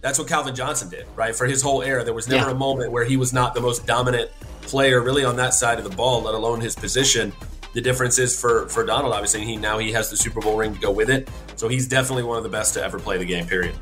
that's 0.00 0.18
what 0.18 0.28
calvin 0.28 0.54
johnson 0.54 0.88
did 0.88 1.06
right 1.16 1.34
for 1.34 1.46
his 1.46 1.62
whole 1.62 1.82
era 1.82 2.02
there 2.04 2.14
was 2.14 2.28
never 2.28 2.50
yeah. 2.50 2.54
a 2.54 2.58
moment 2.58 2.90
where 2.90 3.04
he 3.04 3.16
was 3.16 3.32
not 3.32 3.54
the 3.54 3.60
most 3.60 3.86
dominant 3.86 4.30
player 4.62 5.02
really 5.02 5.24
on 5.24 5.36
that 5.36 5.54
side 5.54 5.78
of 5.78 5.84
the 5.84 5.96
ball 5.96 6.22
let 6.22 6.34
alone 6.34 6.60
his 6.60 6.74
position 6.74 7.32
the 7.72 7.80
difference 7.80 8.18
is 8.18 8.38
for 8.38 8.68
for 8.68 8.84
Donald, 8.84 9.14
obviously, 9.14 9.44
he 9.44 9.56
now 9.56 9.78
he 9.78 9.92
has 9.92 10.10
the 10.10 10.16
Super 10.16 10.40
Bowl 10.40 10.56
ring 10.56 10.74
to 10.74 10.80
go 10.80 10.90
with 10.90 11.10
it. 11.10 11.28
So 11.56 11.68
he's 11.68 11.86
definitely 11.86 12.24
one 12.24 12.36
of 12.36 12.42
the 12.42 12.48
best 12.48 12.74
to 12.74 12.82
ever 12.82 12.98
play 12.98 13.18
the 13.18 13.24
game. 13.24 13.46
Period. 13.46 13.74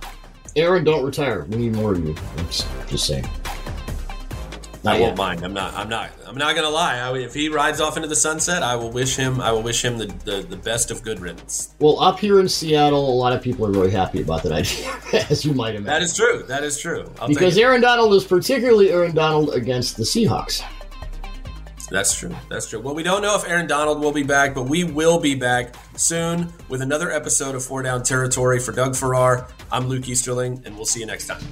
Aaron, 0.57 0.85
don't 0.85 1.05
retire. 1.05 1.45
We 1.45 1.57
need 1.57 1.75
more 1.75 1.93
of 1.93 2.05
you. 2.05 2.15
I'm 2.37 2.47
just, 2.47 2.67
just 2.89 3.07
saying. 3.07 3.27
Not 4.85 4.97
I 4.97 5.01
won't 5.01 5.19
mind. 5.19 5.43
I'm 5.43 5.53
not. 5.53 5.75
I'm 5.75 5.89
not. 5.89 6.11
I'm 6.27 6.37
not 6.37 6.55
gonna 6.55 6.69
lie. 6.69 6.99
I, 6.99 7.17
if 7.19 7.35
he 7.35 7.49
rides 7.49 7.81
off 7.81 7.97
into 7.97 8.09
the 8.09 8.17
sunset, 8.17 8.63
I 8.63 8.77
will 8.77 8.91
wish 8.91 9.17
him. 9.17 9.41
I 9.41 9.51
will 9.51 9.63
wish 9.63 9.85
him 9.85 9.99
the, 9.99 10.07
the, 10.25 10.41
the 10.43 10.57
best 10.57 10.91
of 10.91 11.03
good 11.03 11.19
riddance. 11.19 11.75
Well, 11.81 11.99
up 12.01 12.21
here 12.21 12.39
in 12.39 12.49
Seattle, 12.49 13.11
a 13.11 13.17
lot 13.17 13.33
of 13.33 13.43
people 13.43 13.67
are 13.67 13.71
really 13.71 13.91
happy 13.91 14.23
about 14.23 14.45
that 14.45 14.53
idea, 14.53 14.97
as 15.31 15.45
you 15.45 15.53
might 15.53 15.71
imagine. 15.71 15.85
That 15.85 16.03
is 16.03 16.17
true. 16.17 16.45
That 16.47 16.63
is 16.63 16.79
true. 16.79 17.11
I'll 17.21 17.29
because 17.29 17.59
Aaron 17.59 17.81
Donald 17.81 18.15
is 18.15 18.25
particularly 18.25 18.91
Aaron 18.91 19.15
Donald 19.15 19.51
against 19.55 19.97
the 19.97 20.05
Seahawks. 20.05 20.63
That's 21.91 22.15
true. 22.15 22.35
That's 22.51 22.69
true. 22.69 22.81
Well, 22.81 22.95
we 22.95 23.03
don't 23.03 23.23
know 23.23 23.35
if 23.35 23.49
Aaron 23.49 23.67
Donald 23.67 24.01
will 24.01 24.13
be 24.13 24.23
back, 24.23 24.55
but 24.55 24.65
we 24.65 24.85
will 24.85 25.19
be 25.19 25.35
back 25.35 25.75
soon 25.97 26.53
with 26.69 26.83
another 26.83 27.11
episode 27.11 27.55
of 27.55 27.65
Four 27.65 27.83
Down 27.83 28.03
Territory. 28.03 28.61
For 28.61 28.73
Doug 28.73 28.95
Farrar, 28.95 29.49
I'm 29.73 29.89
Luke 29.89 30.09
Easterling, 30.09 30.63
and 30.65 30.77
we'll 30.77 30.87
see 30.87 31.01
you 31.01 31.07
next 31.07 31.27
time. 31.27 31.43